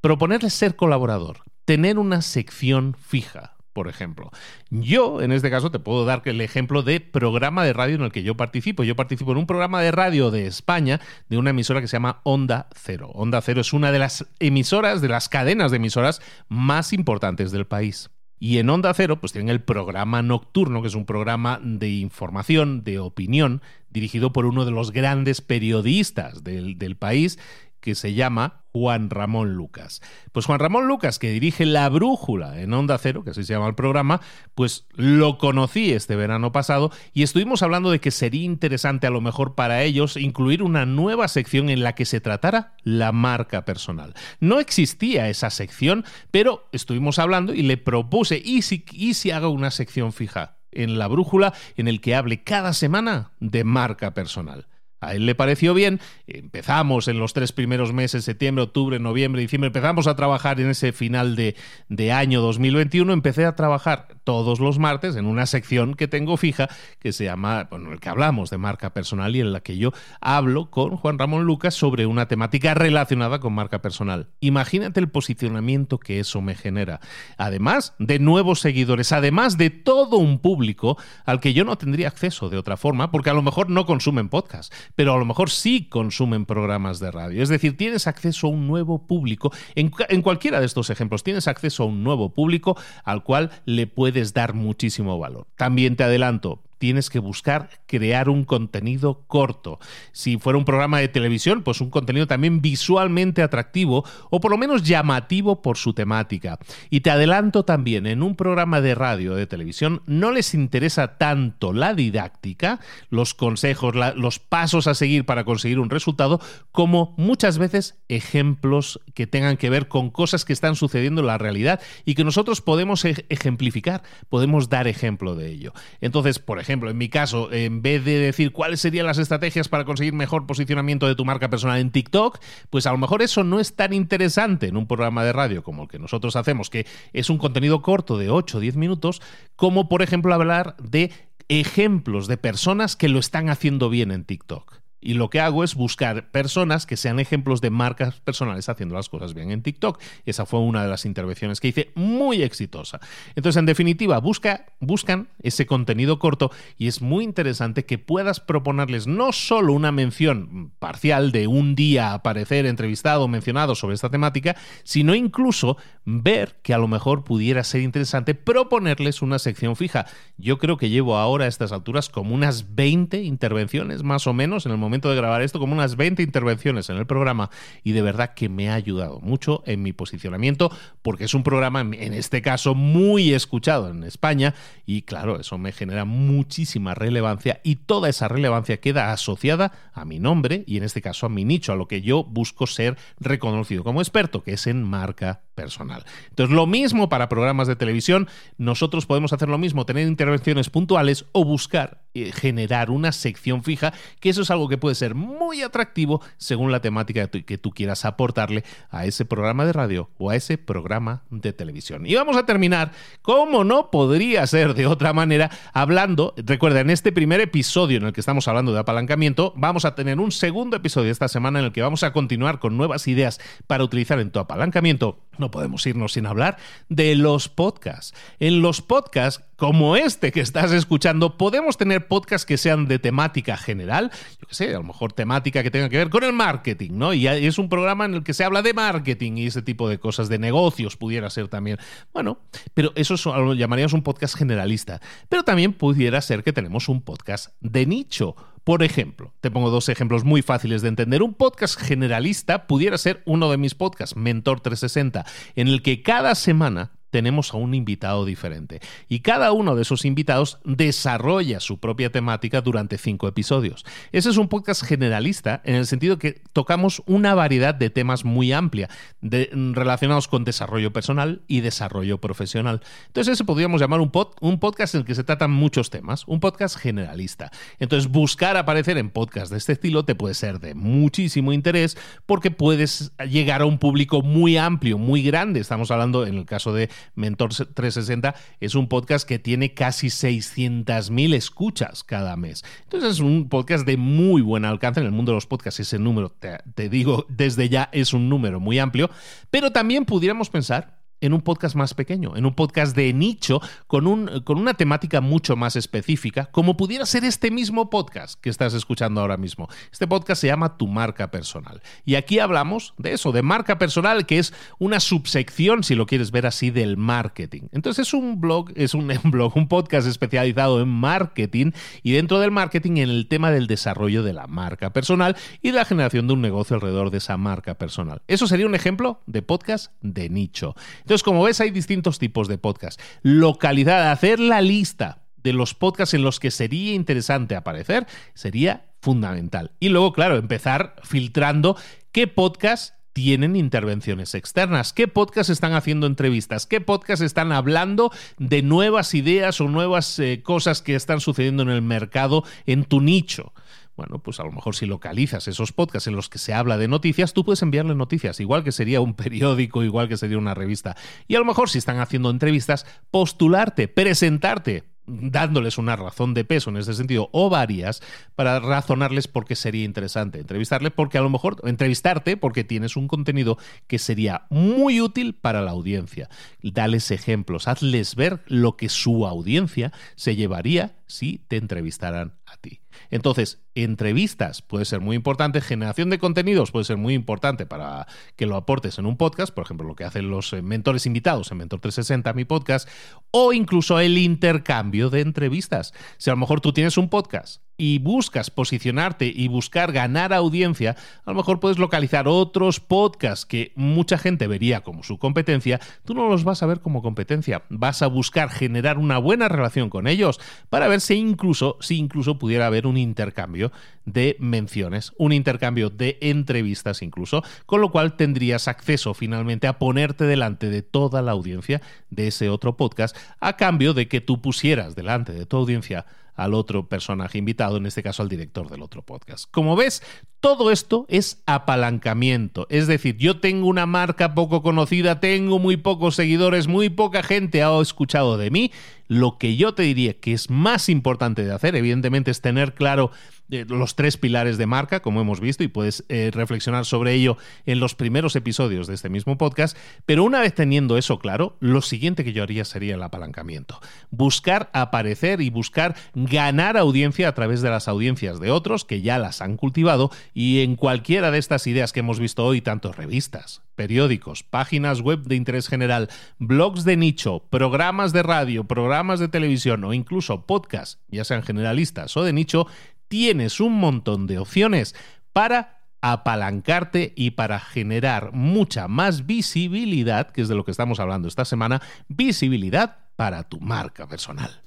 proponerle 0.00 0.50
ser 0.50 0.74
colaborador, 0.74 1.42
tener 1.64 1.96
una 1.96 2.20
sección 2.20 2.96
fija? 3.00 3.54
Por 3.72 3.88
ejemplo. 3.88 4.30
Yo, 4.70 5.22
en 5.22 5.32
este 5.32 5.50
caso, 5.50 5.70
te 5.70 5.78
puedo 5.78 6.04
dar 6.04 6.22
el 6.26 6.40
ejemplo 6.40 6.82
de 6.82 7.00
programa 7.00 7.64
de 7.64 7.72
radio 7.72 7.96
en 7.96 8.02
el 8.02 8.12
que 8.12 8.22
yo 8.22 8.36
participo. 8.36 8.84
Yo 8.84 8.96
participo 8.96 9.32
en 9.32 9.38
un 9.38 9.46
programa 9.46 9.80
de 9.80 9.90
radio 9.90 10.30
de 10.30 10.46
España 10.46 11.00
de 11.28 11.38
una 11.38 11.50
emisora 11.50 11.80
que 11.80 11.88
se 11.88 11.96
llama 11.96 12.20
Onda 12.24 12.68
Cero. 12.74 13.10
Onda 13.14 13.40
Cero 13.40 13.60
es 13.60 13.72
una 13.72 13.92
de 13.92 13.98
las 13.98 14.26
emisoras, 14.38 15.00
de 15.00 15.08
las 15.08 15.28
cadenas 15.28 15.70
de 15.70 15.78
emisoras 15.78 16.20
más 16.48 16.92
importantes 16.92 17.50
del 17.50 17.66
país. 17.66 18.10
Y 18.38 18.58
en 18.58 18.70
Onda 18.70 18.92
Cero, 18.92 19.20
pues 19.20 19.32
tienen 19.32 19.50
el 19.50 19.62
programa 19.62 20.20
nocturno, 20.20 20.82
que 20.82 20.88
es 20.88 20.96
un 20.96 21.06
programa 21.06 21.60
de 21.62 21.90
información, 21.90 22.82
de 22.82 22.98
opinión, 22.98 23.62
dirigido 23.88 24.32
por 24.32 24.46
uno 24.46 24.64
de 24.64 24.72
los 24.72 24.90
grandes 24.90 25.40
periodistas 25.40 26.42
del, 26.42 26.76
del 26.76 26.96
país, 26.96 27.38
que 27.82 27.94
se 27.94 28.14
llama 28.14 28.62
Juan 28.72 29.10
Ramón 29.10 29.52
Lucas. 29.52 30.00
Pues 30.32 30.46
Juan 30.46 30.58
Ramón 30.58 30.88
Lucas, 30.88 31.18
que 31.18 31.30
dirige 31.30 31.66
La 31.66 31.88
Brújula 31.90 32.60
en 32.60 32.72
Onda 32.72 32.96
Cero, 32.96 33.22
que 33.22 33.30
así 33.30 33.44
se 33.44 33.52
llama 33.52 33.68
el 33.68 33.74
programa, 33.74 34.22
pues 34.54 34.86
lo 34.94 35.36
conocí 35.36 35.92
este 35.92 36.16
verano 36.16 36.52
pasado 36.52 36.90
y 37.12 37.22
estuvimos 37.22 37.62
hablando 37.62 37.90
de 37.90 38.00
que 38.00 38.10
sería 38.10 38.44
interesante 38.44 39.06
a 39.06 39.10
lo 39.10 39.20
mejor 39.20 39.54
para 39.54 39.82
ellos 39.82 40.16
incluir 40.16 40.62
una 40.62 40.86
nueva 40.86 41.28
sección 41.28 41.68
en 41.68 41.82
la 41.82 41.94
que 41.94 42.06
se 42.06 42.20
tratara 42.22 42.74
la 42.82 43.12
marca 43.12 43.66
personal. 43.66 44.14
No 44.40 44.60
existía 44.60 45.28
esa 45.28 45.50
sección, 45.50 46.04
pero 46.30 46.68
estuvimos 46.72 47.18
hablando 47.18 47.52
y 47.52 47.62
le 47.62 47.76
propuse, 47.76 48.40
¿y 48.42 48.62
si, 48.62 48.86
y 48.92 49.14
si 49.14 49.32
hago 49.32 49.50
una 49.50 49.70
sección 49.70 50.14
fija? 50.14 50.56
en 50.74 50.98
la 50.98 51.06
brújula 51.06 51.52
en 51.76 51.86
el 51.86 52.00
que 52.00 52.14
hable 52.14 52.42
cada 52.44 52.72
semana 52.72 53.32
de 53.40 53.62
marca 53.62 54.14
personal. 54.14 54.68
A 55.02 55.14
él 55.16 55.26
le 55.26 55.34
pareció 55.34 55.74
bien, 55.74 56.00
empezamos 56.28 57.08
en 57.08 57.18
los 57.18 57.32
tres 57.32 57.50
primeros 57.50 57.92
meses, 57.92 58.24
septiembre, 58.24 58.62
octubre, 58.62 59.00
noviembre, 59.00 59.42
diciembre, 59.42 59.66
empezamos 59.66 60.06
a 60.06 60.14
trabajar 60.14 60.60
en 60.60 60.70
ese 60.70 60.92
final 60.92 61.34
de, 61.34 62.12
año 62.12 62.40
2021, 62.40 63.12
empecé 63.12 63.44
a 63.44 63.56
trabajar 63.56 64.06
todos 64.22 64.60
los 64.60 64.78
martes 64.78 65.16
en 65.16 65.26
una 65.26 65.46
sección 65.46 65.94
que 65.94 66.06
tengo 66.06 66.36
fija 66.36 66.68
que 67.00 67.12
se 67.12 67.24
llama, 67.24 67.66
bueno, 67.68 67.88
en 67.88 67.94
el 67.94 68.00
que 68.00 68.10
hablamos 68.10 68.50
de 68.50 68.58
marca 68.58 68.94
personal 68.94 69.34
y 69.34 69.40
en 69.40 69.52
la 69.52 69.60
que 69.60 69.76
yo 69.76 69.90
hablo 70.20 70.70
con 70.70 70.96
Juan 70.96 71.18
Ramón 71.18 71.42
Lucas 71.42 71.74
sobre 71.74 72.06
una 72.06 72.28
temática 72.28 72.74
relacionada 72.74 73.40
con 73.40 73.54
marca 73.54 73.82
personal. 73.82 74.28
Imagínate 74.38 75.00
el 75.00 75.08
posicionamiento 75.08 75.98
que 75.98 76.20
eso 76.20 76.40
me 76.42 76.54
genera. 76.54 77.00
Además 77.38 77.94
de 77.98 78.20
nuevos 78.20 78.60
seguidores, 78.60 79.10
además 79.10 79.58
de 79.58 79.70
todo 79.70 80.18
un 80.18 80.38
público 80.38 80.96
al 81.24 81.40
que 81.40 81.54
yo 81.54 81.64
no 81.64 81.76
tendría 81.76 82.06
acceso 82.06 82.50
de 82.50 82.58
otra 82.58 82.76
forma, 82.76 83.10
porque 83.10 83.30
a 83.30 83.34
lo 83.34 83.42
mejor 83.42 83.68
no 83.68 83.84
consumen 83.84 84.28
podcast 84.28 84.72
pero 84.94 85.14
a 85.14 85.18
lo 85.18 85.24
mejor 85.24 85.50
sí 85.50 85.88
consumen 85.88 86.46
programas 86.46 86.98
de 86.98 87.10
radio. 87.10 87.42
Es 87.42 87.48
decir, 87.48 87.76
tienes 87.76 88.06
acceso 88.06 88.46
a 88.46 88.50
un 88.50 88.66
nuevo 88.66 89.06
público. 89.06 89.52
En, 89.74 89.92
en, 90.08 90.22
cualquiera 90.22 90.60
de 90.60 90.66
estos 90.66 90.90
ejemplos, 90.90 91.22
tienes 91.22 91.48
acceso 91.48 91.82
a 91.82 91.86
un 91.86 92.02
nuevo 92.02 92.30
público 92.30 92.76
al 93.04 93.22
cual 93.22 93.50
le 93.64 93.86
puedes 93.86 94.34
dar 94.34 94.54
muchísimo 94.54 95.18
valor. 95.18 95.46
También 95.56 95.96
te 95.96 96.04
adelanto, 96.04 96.62
tienes 96.82 97.10
que 97.10 97.20
buscar 97.20 97.70
crear 97.86 98.28
un 98.28 98.42
contenido 98.44 99.22
corto. 99.28 99.78
Si 100.10 100.36
fuera 100.36 100.58
un 100.58 100.64
programa 100.64 100.98
de 100.98 101.06
televisión, 101.06 101.62
pues 101.62 101.80
un 101.80 101.90
contenido 101.90 102.26
también 102.26 102.60
visualmente 102.60 103.40
atractivo 103.40 104.04
o 104.30 104.40
por 104.40 104.50
lo 104.50 104.58
menos 104.58 104.82
llamativo 104.82 105.62
por 105.62 105.76
su 105.76 105.92
temática. 105.92 106.58
Y 106.90 107.02
te 107.02 107.12
adelanto 107.12 107.64
también, 107.64 108.08
en 108.08 108.20
un 108.20 108.34
programa 108.34 108.80
de 108.80 108.96
radio 108.96 109.34
o 109.34 109.36
de 109.36 109.46
televisión 109.46 110.02
no 110.06 110.32
les 110.32 110.54
interesa 110.54 111.18
tanto 111.18 111.72
la 111.72 111.94
didáctica, 111.94 112.80
los 113.10 113.32
consejos, 113.32 113.94
los 114.16 114.40
pasos 114.40 114.88
a 114.88 114.94
seguir 114.94 115.24
para 115.24 115.44
conseguir 115.44 115.78
un 115.78 115.88
resultado, 115.88 116.40
como 116.72 117.14
muchas 117.16 117.58
veces 117.58 117.94
ejemplos 118.08 119.00
que 119.14 119.28
tengan 119.28 119.56
que 119.56 119.70
ver 119.70 119.86
con 119.86 120.10
cosas 120.10 120.44
que 120.44 120.52
están 120.52 120.74
sucediendo 120.74 121.20
en 121.20 121.28
la 121.28 121.38
realidad 121.38 121.80
y 122.04 122.16
que 122.16 122.24
nosotros 122.24 122.60
podemos 122.60 123.04
ejemplificar, 123.04 124.02
podemos 124.28 124.68
dar 124.68 124.88
ejemplo 124.88 125.36
de 125.36 125.48
ello. 125.52 125.74
Entonces, 126.00 126.40
por 126.40 126.58
ejemplo, 126.58 126.71
ejemplo, 126.72 126.90
en 126.90 126.96
mi 126.96 127.08
caso, 127.08 127.52
en 127.52 127.82
vez 127.82 128.04
de 128.04 128.18
decir 128.18 128.50
cuáles 128.50 128.80
serían 128.80 129.06
las 129.06 129.18
estrategias 129.18 129.68
para 129.68 129.84
conseguir 129.84 130.14
mejor 130.14 130.46
posicionamiento 130.46 131.06
de 131.06 131.14
tu 131.14 131.24
marca 131.24 131.50
personal 131.50 131.78
en 131.78 131.90
TikTok, 131.90 132.38
pues 132.70 132.86
a 132.86 132.92
lo 132.92 132.98
mejor 132.98 133.20
eso 133.20 133.44
no 133.44 133.60
es 133.60 133.76
tan 133.76 133.92
interesante 133.92 134.68
en 134.68 134.76
un 134.76 134.86
programa 134.86 135.22
de 135.22 135.32
radio 135.32 135.62
como 135.62 135.82
el 135.82 135.88
que 135.88 135.98
nosotros 135.98 136.34
hacemos, 136.34 136.70
que 136.70 136.86
es 137.12 137.28
un 137.28 137.38
contenido 137.38 137.82
corto 137.82 138.16
de 138.16 138.30
8 138.30 138.56
o 138.56 138.60
10 138.60 138.76
minutos, 138.76 139.20
como 139.54 139.88
por 139.88 140.02
ejemplo 140.02 140.32
hablar 140.32 140.76
de 140.78 141.12
ejemplos 141.48 142.26
de 142.26 142.38
personas 142.38 142.96
que 142.96 143.08
lo 143.08 143.18
están 143.18 143.50
haciendo 143.50 143.90
bien 143.90 144.10
en 144.10 144.24
TikTok. 144.24 144.81
Y 145.02 145.14
lo 145.14 145.30
que 145.30 145.40
hago 145.40 145.64
es 145.64 145.74
buscar 145.74 146.30
personas 146.30 146.86
que 146.86 146.96
sean 146.96 147.18
ejemplos 147.18 147.60
de 147.60 147.70
marcas 147.70 148.20
personales 148.20 148.68
haciendo 148.68 148.94
las 148.94 149.08
cosas 149.08 149.34
bien 149.34 149.50
en 149.50 149.62
TikTok. 149.62 150.00
Esa 150.24 150.46
fue 150.46 150.60
una 150.60 150.84
de 150.84 150.88
las 150.88 151.04
intervenciones 151.04 151.60
que 151.60 151.68
hice 151.68 151.90
muy 151.96 152.42
exitosa. 152.42 153.00
Entonces, 153.34 153.58
en 153.58 153.66
definitiva, 153.66 154.18
busca, 154.18 154.66
buscan 154.78 155.28
ese 155.42 155.66
contenido 155.66 156.20
corto 156.20 156.52
y 156.78 156.86
es 156.86 157.02
muy 157.02 157.24
interesante 157.24 157.84
que 157.84 157.98
puedas 157.98 158.38
proponerles 158.38 159.08
no 159.08 159.32
solo 159.32 159.72
una 159.72 159.90
mención 159.90 160.70
parcial 160.78 161.32
de 161.32 161.48
un 161.48 161.74
día 161.74 162.14
aparecer 162.14 162.64
entrevistado 162.66 163.24
o 163.24 163.28
mencionado 163.28 163.74
sobre 163.74 163.96
esta 163.96 164.08
temática, 164.08 164.56
sino 164.84 165.16
incluso 165.16 165.76
ver 166.04 166.60
que 166.62 166.74
a 166.74 166.78
lo 166.78 166.86
mejor 166.86 167.24
pudiera 167.24 167.64
ser 167.64 167.80
interesante 167.80 168.36
proponerles 168.36 169.20
una 169.20 169.40
sección 169.40 169.74
fija. 169.74 170.06
Yo 170.36 170.58
creo 170.58 170.76
que 170.76 170.90
llevo 170.90 171.16
ahora 171.16 171.46
a 171.46 171.48
estas 171.48 171.72
alturas 171.72 172.08
como 172.08 172.34
unas 172.34 172.76
20 172.76 173.22
intervenciones 173.22 174.04
más 174.04 174.28
o 174.28 174.32
menos 174.32 174.64
en 174.66 174.72
el 174.72 174.78
momento 174.78 174.91
momento 174.92 175.08
de 175.08 175.16
grabar 175.16 175.40
esto 175.40 175.58
como 175.58 175.72
unas 175.72 175.96
20 175.96 176.22
intervenciones 176.22 176.90
en 176.90 176.98
el 176.98 177.06
programa 177.06 177.48
y 177.82 177.92
de 177.92 178.02
verdad 178.02 178.34
que 178.34 178.50
me 178.50 178.68
ha 178.68 178.74
ayudado 178.74 179.20
mucho 179.20 179.62
en 179.64 179.82
mi 179.82 179.94
posicionamiento 179.94 180.70
porque 181.00 181.24
es 181.24 181.32
un 181.32 181.42
programa, 181.42 181.80
en 181.80 182.12
este 182.12 182.42
caso, 182.42 182.74
muy 182.74 183.32
escuchado 183.32 183.88
en 183.88 184.04
España 184.04 184.52
y 184.84 185.00
claro, 185.00 185.40
eso 185.40 185.56
me 185.56 185.72
genera 185.72 186.04
muchísima 186.04 186.94
relevancia 186.94 187.58
y 187.64 187.76
toda 187.76 188.10
esa 188.10 188.28
relevancia 188.28 188.80
queda 188.80 189.14
asociada 189.14 189.72
a 189.94 190.04
mi 190.04 190.18
nombre 190.18 190.62
y 190.66 190.76
en 190.76 190.82
este 190.82 191.00
caso 191.00 191.24
a 191.24 191.30
mi 191.30 191.46
nicho, 191.46 191.72
a 191.72 191.76
lo 191.76 191.88
que 191.88 192.02
yo 192.02 192.22
busco 192.22 192.66
ser 192.66 192.98
reconocido 193.18 193.84
como 193.84 194.02
experto, 194.02 194.42
que 194.42 194.52
es 194.52 194.66
en 194.66 194.82
marca 194.82 195.40
personal. 195.54 196.04
Entonces, 196.30 196.54
lo 196.54 196.66
mismo 196.66 197.08
para 197.08 197.28
programas 197.28 197.68
de 197.68 197.76
televisión, 197.76 198.28
nosotros 198.58 199.06
podemos 199.06 199.32
hacer 199.32 199.48
lo 199.48 199.58
mismo, 199.58 199.86
tener 199.86 200.06
intervenciones 200.06 200.70
puntuales 200.70 201.26
o 201.32 201.44
buscar 201.44 202.02
eh, 202.14 202.30
generar 202.32 202.90
una 202.90 203.10
sección 203.10 203.62
fija, 203.62 203.94
que 204.20 204.28
eso 204.28 204.42
es 204.42 204.50
algo 204.50 204.68
que 204.68 204.76
puede 204.76 204.94
ser 204.94 205.14
muy 205.14 205.62
atractivo 205.62 206.20
según 206.36 206.70
la 206.70 206.80
temática 206.80 207.28
que 207.28 207.56
tú 207.56 207.70
quieras 207.70 208.04
aportarle 208.04 208.64
a 208.90 209.06
ese 209.06 209.24
programa 209.24 209.64
de 209.64 209.72
radio 209.72 210.10
o 210.18 210.28
a 210.28 210.36
ese 210.36 210.58
programa 210.58 211.22
de 211.30 211.54
televisión. 211.54 212.04
Y 212.06 212.14
vamos 212.14 212.36
a 212.36 212.44
terminar, 212.44 212.92
como 213.22 213.64
no 213.64 213.90
podría 213.90 214.46
ser 214.46 214.74
de 214.74 214.86
otra 214.86 215.14
manera, 215.14 215.50
hablando, 215.72 216.34
recuerda, 216.36 216.80
en 216.80 216.90
este 216.90 217.12
primer 217.12 217.40
episodio 217.40 217.96
en 217.96 218.04
el 218.04 218.12
que 218.12 218.20
estamos 218.20 218.46
hablando 218.46 218.74
de 218.74 218.80
apalancamiento, 218.80 219.54
vamos 219.56 219.86
a 219.86 219.94
tener 219.94 220.20
un 220.20 220.32
segundo 220.32 220.76
episodio 220.76 221.10
esta 221.10 221.28
semana 221.28 221.60
en 221.60 221.64
el 221.64 221.72
que 221.72 221.80
vamos 221.80 222.02
a 222.02 222.12
continuar 222.12 222.58
con 222.58 222.76
nuevas 222.76 223.08
ideas 223.08 223.40
para 223.66 223.84
utilizar 223.84 224.20
en 224.20 224.30
tu 224.30 224.38
apalancamiento 224.38 225.18
no 225.42 225.50
podemos 225.50 225.84
irnos 225.86 226.12
sin 226.12 226.24
hablar 226.24 226.56
de 226.88 227.14
los 227.16 227.48
podcasts. 227.48 228.14
En 228.38 228.62
los 228.62 228.80
podcasts, 228.80 229.44
como 229.56 229.96
este 229.96 230.32
que 230.32 230.40
estás 230.40 230.72
escuchando, 230.72 231.36
podemos 231.36 231.76
tener 231.76 232.08
podcasts 232.08 232.46
que 232.46 232.56
sean 232.56 232.86
de 232.86 232.98
temática 232.98 233.56
general, 233.56 234.10
yo 234.40 234.48
qué 234.48 234.54
sé, 234.54 234.68
a 234.70 234.78
lo 234.78 234.84
mejor 234.84 235.12
temática 235.12 235.62
que 235.62 235.70
tenga 235.70 235.88
que 235.88 235.98
ver 235.98 236.10
con 236.10 236.24
el 236.24 236.32
marketing, 236.32 236.92
¿no? 236.92 237.12
Y 237.12 237.26
es 237.26 237.58
un 237.58 237.68
programa 237.68 238.04
en 238.04 238.14
el 238.14 238.22
que 238.22 238.34
se 238.34 238.44
habla 238.44 238.62
de 238.62 238.72
marketing 238.72 239.32
y 239.36 239.46
ese 239.46 239.62
tipo 239.62 239.88
de 239.88 239.98
cosas, 239.98 240.28
de 240.28 240.38
negocios 240.38 240.96
pudiera 240.96 241.28
ser 241.28 241.48
también. 241.48 241.78
Bueno, 242.12 242.38
pero 242.72 242.92
eso 242.94 243.16
lo 243.36 243.54
llamaríamos 243.54 243.92
un 243.92 244.02
podcast 244.02 244.36
generalista. 244.36 245.00
Pero 245.28 245.42
también 245.42 245.72
pudiera 245.72 246.20
ser 246.20 246.42
que 246.42 246.52
tenemos 246.52 246.88
un 246.88 247.02
podcast 247.02 247.52
de 247.60 247.84
nicho 247.84 248.36
por 248.64 248.82
ejemplo, 248.82 249.34
te 249.40 249.50
pongo 249.50 249.70
dos 249.70 249.88
ejemplos 249.88 250.24
muy 250.24 250.42
fáciles 250.42 250.82
de 250.82 250.88
entender. 250.88 251.22
Un 251.22 251.34
podcast 251.34 251.78
generalista 251.78 252.66
pudiera 252.66 252.96
ser 252.96 253.22
uno 253.26 253.50
de 253.50 253.56
mis 253.56 253.74
podcasts, 253.74 254.16
Mentor 254.16 254.60
360, 254.60 255.24
en 255.56 255.68
el 255.68 255.82
que 255.82 256.02
cada 256.02 256.34
semana 256.34 256.92
tenemos 257.12 257.52
a 257.52 257.58
un 257.58 257.74
invitado 257.74 258.24
diferente. 258.24 258.80
Y 259.06 259.20
cada 259.20 259.52
uno 259.52 259.76
de 259.76 259.82
esos 259.82 260.06
invitados 260.06 260.58
desarrolla 260.64 261.60
su 261.60 261.78
propia 261.78 262.10
temática 262.10 262.62
durante 262.62 262.96
cinco 262.96 263.28
episodios. 263.28 263.84
Ese 264.12 264.30
es 264.30 264.38
un 264.38 264.48
podcast 264.48 264.82
generalista 264.82 265.60
en 265.64 265.74
el 265.74 265.86
sentido 265.86 266.18
que 266.18 266.40
tocamos 266.54 267.02
una 267.06 267.34
variedad 267.34 267.74
de 267.74 267.90
temas 267.90 268.24
muy 268.24 268.52
amplia 268.52 268.88
relacionados 269.20 270.26
con 270.26 270.44
desarrollo 270.44 270.92
personal 270.94 271.42
y 271.46 271.60
desarrollo 271.60 272.18
profesional. 272.18 272.80
Entonces 273.08 273.34
ese 273.34 273.44
podríamos 273.44 273.82
llamar 273.82 274.00
un, 274.00 274.10
un 274.40 274.58
podcast 274.58 274.94
en 274.94 275.00
el 275.02 275.06
que 275.06 275.14
se 275.14 275.22
tratan 275.22 275.50
muchos 275.50 275.90
temas, 275.90 276.24
un 276.26 276.40
podcast 276.40 276.78
generalista. 276.78 277.50
Entonces 277.78 278.10
buscar 278.10 278.56
aparecer 278.56 278.96
en 278.96 279.10
podcast 279.10 279.52
de 279.52 279.58
este 279.58 279.72
estilo 279.72 280.06
te 280.06 280.14
puede 280.14 280.32
ser 280.32 280.60
de 280.60 280.74
muchísimo 280.74 281.52
interés 281.52 281.98
porque 282.24 282.50
puedes 282.50 283.12
llegar 283.28 283.60
a 283.60 283.66
un 283.66 283.78
público 283.78 284.22
muy 284.22 284.56
amplio, 284.56 284.96
muy 284.96 285.22
grande. 285.22 285.60
Estamos 285.60 285.90
hablando 285.90 286.26
en 286.26 286.38
el 286.38 286.46
caso 286.46 286.72
de 286.72 286.88
Mentor 287.14 287.50
360 287.50 288.34
es 288.60 288.74
un 288.74 288.88
podcast 288.88 289.28
que 289.28 289.38
tiene 289.38 289.74
casi 289.74 290.08
600.000 290.08 291.34
escuchas 291.34 292.04
cada 292.04 292.36
mes. 292.36 292.64
Entonces 292.84 293.12
es 293.12 293.20
un 293.20 293.48
podcast 293.48 293.86
de 293.86 293.96
muy 293.96 294.42
buen 294.42 294.64
alcance 294.64 295.00
en 295.00 295.06
el 295.06 295.12
mundo 295.12 295.32
de 295.32 295.36
los 295.36 295.46
podcasts. 295.46 295.80
Ese 295.80 295.98
número, 295.98 296.30
te, 296.30 296.58
te 296.74 296.88
digo, 296.88 297.26
desde 297.28 297.68
ya 297.68 297.88
es 297.92 298.12
un 298.12 298.28
número 298.28 298.60
muy 298.60 298.78
amplio, 298.78 299.10
pero 299.50 299.70
también 299.70 300.04
pudiéramos 300.04 300.50
pensar 300.50 301.01
en 301.22 301.32
un 301.32 301.40
podcast 301.40 301.76
más 301.76 301.94
pequeño, 301.94 302.36
en 302.36 302.44
un 302.44 302.54
podcast 302.54 302.94
de 302.94 303.12
nicho, 303.14 303.60
con, 303.86 304.06
un, 304.06 304.42
con 304.42 304.58
una 304.58 304.74
temática 304.74 305.20
mucho 305.20 305.56
más 305.56 305.76
específica, 305.76 306.46
como 306.52 306.76
pudiera 306.76 307.06
ser 307.06 307.24
este 307.24 307.50
mismo 307.50 307.88
podcast 307.88 308.38
que 308.40 308.50
estás 308.50 308.74
escuchando 308.74 309.20
ahora 309.20 309.36
mismo. 309.36 309.68
Este 309.90 310.06
podcast 310.06 310.40
se 310.40 310.48
llama 310.48 310.76
Tu 310.76 310.88
marca 310.88 311.30
personal. 311.30 311.80
Y 312.04 312.16
aquí 312.16 312.40
hablamos 312.40 312.92
de 312.98 313.12
eso, 313.12 313.30
de 313.32 313.42
marca 313.42 313.78
personal, 313.78 314.26
que 314.26 314.38
es 314.38 314.52
una 314.78 314.98
subsección, 314.98 315.84
si 315.84 315.94
lo 315.94 316.06
quieres 316.06 316.32
ver 316.32 316.44
así, 316.44 316.70
del 316.70 316.96
marketing. 316.96 317.62
Entonces 317.70 318.08
es 318.08 318.14
un 318.14 318.40
blog, 318.40 318.72
es 318.74 318.92
un, 318.94 319.08
blog, 319.24 319.56
un 319.56 319.68
podcast 319.68 320.08
especializado 320.08 320.80
en 320.82 320.88
marketing 320.88 321.70
y 322.02 322.12
dentro 322.12 322.40
del 322.40 322.50
marketing 322.50 322.96
en 322.96 323.10
el 323.10 323.28
tema 323.28 323.52
del 323.52 323.68
desarrollo 323.68 324.24
de 324.24 324.32
la 324.32 324.48
marca 324.48 324.92
personal 324.92 325.36
y 325.62 325.70
la 325.70 325.84
generación 325.84 326.26
de 326.26 326.32
un 326.32 326.42
negocio 326.42 326.74
alrededor 326.74 327.10
de 327.10 327.18
esa 327.18 327.36
marca 327.36 327.74
personal. 327.74 328.22
Eso 328.26 328.48
sería 328.48 328.66
un 328.66 328.74
ejemplo 328.74 329.20
de 329.26 329.42
podcast 329.42 329.92
de 330.00 330.28
nicho. 330.28 330.74
Como 331.22 331.42
ves, 331.42 331.60
hay 331.60 331.70
distintos 331.70 332.18
tipos 332.18 332.48
de 332.48 332.56
podcast. 332.56 333.00
Localidad, 333.22 334.10
hacer 334.10 334.40
la 334.40 334.62
lista 334.62 335.24
de 335.42 335.52
los 335.52 335.74
podcasts 335.74 336.14
en 336.14 336.22
los 336.22 336.40
que 336.40 336.50
sería 336.50 336.94
interesante 336.94 337.56
aparecer 337.56 338.06
sería 338.34 338.86
fundamental. 339.00 339.72
Y 339.80 339.88
luego, 339.88 340.12
claro, 340.12 340.36
empezar 340.36 340.96
filtrando 341.02 341.76
qué 342.12 342.28
podcasts 342.28 342.94
tienen 343.12 343.56
intervenciones 343.56 344.34
externas, 344.34 344.92
qué 344.92 345.08
podcasts 345.08 345.50
están 345.50 345.74
haciendo 345.74 346.06
entrevistas, 346.06 346.66
qué 346.66 346.80
podcasts 346.80 347.24
están 347.24 347.52
hablando 347.52 348.10
de 348.38 348.62
nuevas 348.62 349.14
ideas 349.14 349.60
o 349.60 349.68
nuevas 349.68 350.18
eh, 350.18 350.40
cosas 350.42 350.80
que 350.80 350.94
están 350.94 351.20
sucediendo 351.20 351.62
en 351.62 351.68
el 351.68 351.82
mercado 351.82 352.44
en 352.64 352.84
tu 352.84 353.00
nicho 353.00 353.52
bueno, 353.96 354.20
pues 354.20 354.40
a 354.40 354.44
lo 354.44 354.52
mejor 354.52 354.74
si 354.74 354.86
localizas 354.86 355.48
esos 355.48 355.72
podcasts 355.72 356.06
en 356.06 356.16
los 356.16 356.28
que 356.28 356.38
se 356.38 356.54
habla 356.54 356.78
de 356.78 356.88
noticias, 356.88 357.32
tú 357.32 357.44
puedes 357.44 357.62
enviarle 357.62 357.94
noticias, 357.94 358.40
igual 358.40 358.64
que 358.64 358.72
sería 358.72 359.00
un 359.00 359.14
periódico, 359.14 359.84
igual 359.84 360.08
que 360.08 360.16
sería 360.16 360.38
una 360.38 360.54
revista. 360.54 360.96
Y 361.28 361.34
a 361.34 361.38
lo 361.38 361.44
mejor 361.44 361.68
si 361.68 361.78
están 361.78 361.98
haciendo 361.98 362.30
entrevistas, 362.30 362.86
postularte, 363.10 363.88
presentarte 363.88 364.84
dándoles 365.06 365.78
una 365.78 365.96
razón 365.96 366.32
de 366.34 366.44
peso 366.44 366.70
en 366.70 366.76
ese 366.76 366.94
sentido 366.94 367.28
o 367.32 367.50
varias 367.50 368.02
para 368.34 368.60
razonarles 368.60 369.28
por 369.28 369.44
qué 369.44 369.56
sería 369.56 369.84
interesante 369.84 370.38
entrevistarle 370.38 370.90
porque 370.90 371.18
a 371.18 371.22
lo 371.22 371.30
mejor 371.30 371.56
entrevistarte 371.64 372.36
porque 372.36 372.64
tienes 372.64 372.96
un 372.96 373.08
contenido 373.08 373.58
que 373.86 373.98
sería 373.98 374.46
muy 374.48 375.00
útil 375.00 375.34
para 375.34 375.62
la 375.62 375.72
audiencia. 375.72 376.28
Dales 376.62 377.10
ejemplos, 377.10 377.68
hazles 377.68 378.14
ver 378.14 378.42
lo 378.46 378.76
que 378.76 378.88
su 378.88 379.26
audiencia 379.26 379.92
se 380.14 380.36
llevaría 380.36 380.94
si 381.12 381.38
te 381.48 381.56
entrevistaran 381.56 382.34
a 382.46 382.56
ti. 382.56 382.80
Entonces, 383.10 383.62
entrevistas 383.74 384.62
puede 384.62 384.84
ser 384.84 385.00
muy 385.00 385.16
importante, 385.16 385.60
generación 385.60 386.10
de 386.10 386.18
contenidos 386.18 386.70
puede 386.70 386.84
ser 386.84 386.96
muy 386.96 387.14
importante 387.14 387.66
para 387.66 388.06
que 388.36 388.46
lo 388.46 388.56
aportes 388.56 388.98
en 388.98 389.06
un 389.06 389.16
podcast, 389.16 389.54
por 389.54 389.64
ejemplo, 389.64 389.86
lo 389.86 389.94
que 389.94 390.04
hacen 390.04 390.30
los 390.30 390.52
eh, 390.52 390.62
mentores 390.62 391.06
invitados 391.06 391.50
en 391.52 391.58
Mentor 391.58 391.80
360, 391.80 392.32
mi 392.32 392.44
podcast, 392.44 392.88
o 393.30 393.52
incluso 393.52 394.00
el 394.00 394.18
intercambio 394.18 395.10
de 395.10 395.20
entrevistas. 395.20 395.92
Si 396.18 396.30
a 396.30 396.32
lo 396.32 396.38
mejor 396.38 396.60
tú 396.60 396.72
tienes 396.72 396.96
un 396.96 397.08
podcast 397.08 397.62
y 397.76 397.98
buscas 397.98 398.50
posicionarte 398.50 399.26
y 399.26 399.48
buscar 399.48 399.92
ganar 399.92 400.32
audiencia, 400.32 400.96
a 401.24 401.30
lo 401.30 401.36
mejor 401.36 401.60
puedes 401.60 401.78
localizar 401.78 402.28
otros 402.28 402.80
podcasts 402.80 403.46
que 403.46 403.72
mucha 403.74 404.18
gente 404.18 404.46
vería 404.46 404.82
como 404.82 405.02
su 405.02 405.18
competencia, 405.18 405.80
tú 406.04 406.14
no 406.14 406.28
los 406.28 406.44
vas 406.44 406.62
a 406.62 406.66
ver 406.66 406.80
como 406.80 407.02
competencia, 407.02 407.62
vas 407.68 408.02
a 408.02 408.06
buscar 408.06 408.50
generar 408.50 408.98
una 408.98 409.18
buena 409.18 409.48
relación 409.48 409.90
con 409.90 410.06
ellos 410.06 410.40
para 410.70 410.88
ver 410.88 411.00
si 411.00 411.14
incluso, 411.14 411.76
si 411.80 411.96
incluso 411.96 412.38
pudiera 412.38 412.66
haber 412.66 412.86
un 412.86 412.96
intercambio 412.96 413.72
de 414.04 414.36
menciones, 414.38 415.12
un 415.18 415.32
intercambio 415.32 415.90
de 415.90 416.18
entrevistas 416.20 417.02
incluso, 417.02 417.42
con 417.66 417.80
lo 417.80 417.90
cual 417.90 418.16
tendrías 418.16 418.68
acceso 418.68 419.14
finalmente 419.14 419.66
a 419.66 419.78
ponerte 419.78 420.24
delante 420.24 420.70
de 420.70 420.82
toda 420.82 421.22
la 421.22 421.32
audiencia 421.32 421.80
de 422.10 422.28
ese 422.28 422.48
otro 422.48 422.76
podcast 422.76 423.16
a 423.40 423.56
cambio 423.56 423.94
de 423.94 424.08
que 424.08 424.20
tú 424.20 424.40
pusieras 424.40 424.94
delante 424.94 425.32
de 425.32 425.46
tu 425.46 425.56
audiencia 425.56 426.06
al 426.34 426.54
otro 426.54 426.88
personaje 426.88 427.38
invitado, 427.38 427.76
en 427.76 427.86
este 427.86 428.02
caso 428.02 428.22
al 428.22 428.28
director 428.28 428.68
del 428.70 428.82
otro 428.82 429.02
podcast. 429.02 429.50
Como 429.50 429.76
ves, 429.76 430.02
todo 430.40 430.70
esto 430.70 431.06
es 431.08 431.42
apalancamiento. 431.46 432.66
Es 432.70 432.86
decir, 432.86 433.16
yo 433.16 433.40
tengo 433.40 433.66
una 433.66 433.86
marca 433.86 434.34
poco 434.34 434.62
conocida, 434.62 435.20
tengo 435.20 435.58
muy 435.58 435.76
pocos 435.76 436.16
seguidores, 436.16 436.66
muy 436.66 436.88
poca 436.88 437.22
gente 437.22 437.62
ha 437.62 437.80
escuchado 437.80 438.38
de 438.38 438.50
mí. 438.50 438.72
Lo 439.12 439.36
que 439.36 439.56
yo 439.56 439.74
te 439.74 439.82
diría 439.82 440.18
que 440.18 440.32
es 440.32 440.48
más 440.48 440.88
importante 440.88 441.44
de 441.44 441.52
hacer, 441.52 441.76
evidentemente, 441.76 442.30
es 442.30 442.40
tener 442.40 442.72
claro 442.72 443.10
los 443.48 443.94
tres 443.94 444.16
pilares 444.16 444.56
de 444.56 444.66
marca, 444.66 445.00
como 445.00 445.20
hemos 445.20 445.38
visto, 445.38 445.62
y 445.62 445.68
puedes 445.68 446.04
eh, 446.08 446.30
reflexionar 446.32 446.86
sobre 446.86 447.12
ello 447.12 447.36
en 447.66 447.80
los 447.80 447.94
primeros 447.94 448.34
episodios 448.36 448.86
de 448.86 448.94
este 448.94 449.10
mismo 449.10 449.36
podcast. 449.36 449.76
Pero 450.06 450.24
una 450.24 450.40
vez 450.40 450.54
teniendo 450.54 450.96
eso 450.96 451.18
claro, 451.18 451.56
lo 451.60 451.82
siguiente 451.82 452.24
que 452.24 452.32
yo 452.32 452.42
haría 452.42 452.64
sería 452.64 452.94
el 452.94 453.02
apalancamiento. 453.02 453.80
Buscar 454.10 454.70
aparecer 454.72 455.42
y 455.42 455.50
buscar 455.50 455.94
ganar 456.14 456.78
audiencia 456.78 457.28
a 457.28 457.34
través 457.34 457.60
de 457.60 457.68
las 457.68 457.88
audiencias 457.88 458.40
de 458.40 458.50
otros 458.50 458.86
que 458.86 459.02
ya 459.02 459.18
las 459.18 459.42
han 459.42 459.58
cultivado 459.58 460.10
y 460.32 460.62
en 460.62 460.76
cualquiera 460.76 461.30
de 461.30 461.38
estas 461.38 461.66
ideas 461.66 461.92
que 461.92 462.00
hemos 462.00 462.18
visto 462.18 462.46
hoy, 462.46 462.62
tanto 462.62 462.92
revistas, 462.92 463.60
periódicos, 463.74 464.42
páginas 464.42 465.00
web 465.00 465.24
de 465.24 465.36
interés 465.36 465.68
general, 465.68 466.08
blogs 466.38 466.84
de 466.84 466.96
nicho, 466.96 467.44
programas 467.50 468.12
de 468.12 468.22
radio, 468.22 468.64
programas 468.64 469.01
de 469.02 469.28
televisión 469.28 469.84
o 469.84 469.92
incluso 469.92 470.46
podcasts, 470.46 470.98
ya 471.08 471.24
sean 471.24 471.42
generalistas 471.42 472.16
o 472.16 472.24
de 472.24 472.32
nicho, 472.32 472.66
tienes 473.08 473.60
un 473.60 473.74
montón 473.74 474.26
de 474.26 474.38
opciones 474.38 474.94
para 475.32 475.82
apalancarte 476.00 477.12
y 477.16 477.32
para 477.32 477.60
generar 477.60 478.32
mucha 478.32 478.88
más 478.88 479.26
visibilidad, 479.26 480.30
que 480.30 480.42
es 480.42 480.48
de 480.48 480.54
lo 480.54 480.64
que 480.64 480.72
estamos 480.72 480.98
hablando 480.98 481.28
esta 481.28 481.44
semana, 481.44 481.80
visibilidad 482.08 482.96
para 483.16 483.44
tu 483.44 483.60
marca 483.60 484.08
personal. 484.08 484.62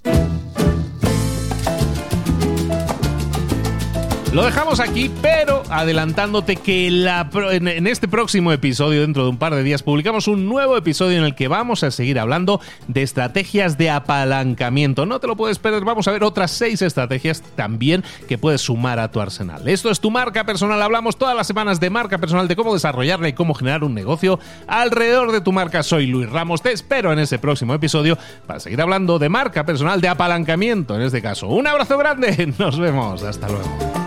Lo 4.36 4.43
dejamos 4.43 4.82
aquí, 4.82 5.10
pero 5.21 5.63
adelantándote 5.69 6.58
que 6.58 6.88
en, 6.88 7.88
este 7.88 8.10
próximo 8.10 8.52
episodio, 8.52 9.00
dentro 9.00 9.24
de 9.24 9.30
un 9.30 9.38
par 9.38 9.56
de 9.56 9.63
días, 9.63 9.82
publicamos 9.82 10.28
un 10.28 10.45
nuevo 10.50 10.76
episodio 10.76 11.17
en 11.17 11.24
el 11.24 11.36
que 11.36 11.48
vamos 11.48 11.84
a 11.84 11.91
seguir 11.91 12.19
hablando 12.19 12.60
de 12.89 13.02
estrategias 13.02 13.78
de 13.78 13.89
apalancamiento. 13.89 15.06
No 15.06 15.21
te 15.21 15.28
lo 15.28 15.38
puedes 15.38 15.58
perder, 15.58 15.86
vamos 15.86 16.10
a 16.10 16.12
ver 16.12 16.26
otras 16.26 16.52
seis 16.52 16.82
estrategias 16.82 17.43
también 17.56 18.04
que 18.28 18.38
puedes 18.38 18.60
sumar 18.60 19.00
a 19.00 19.10
tu 19.10 19.21
arsenal. 19.21 19.69
Esto 19.69 19.89
es 19.89 20.02
tu 20.02 20.12
marca 20.12 20.43
personal. 20.43 20.82
Hablamos 20.82 21.17
todas 21.17 21.34
las 21.34 21.48
semanas 21.48 21.80
de 21.80 21.89
marca 21.89 22.17
personal, 22.17 22.50
de 22.50 22.58
cómo 22.58 22.74
desarrollarla 22.74 23.30
y 23.30 23.34
cómo 23.34 23.54
generar 23.54 23.86
un 23.86 23.93
negocio 23.93 24.38
alrededor 24.67 25.32
de 25.32 25.39
tu 25.39 25.54
marca. 25.54 25.82
Soy 25.82 26.08
Luis 26.08 26.30
Ramos, 26.30 26.62
te 26.62 26.74
espero 26.74 27.13
en 27.13 27.19
ese 27.19 27.39
próximo 27.39 27.74
episodio 27.74 28.17
para 28.45 28.60
seguir 28.60 28.82
hablando 28.82 29.17
de 29.17 29.30
marca 29.30 29.65
personal, 29.65 30.02
de 30.02 30.10
apalancamiento 30.10 30.93
en 30.93 31.04
este 31.04 31.21
caso. 31.21 31.48
Un 31.48 31.67
abrazo 31.67 31.98
grande, 31.98 32.54
nos 32.60 32.78
vemos, 32.78 33.24
hasta 33.24 33.48
luego. 33.48 34.04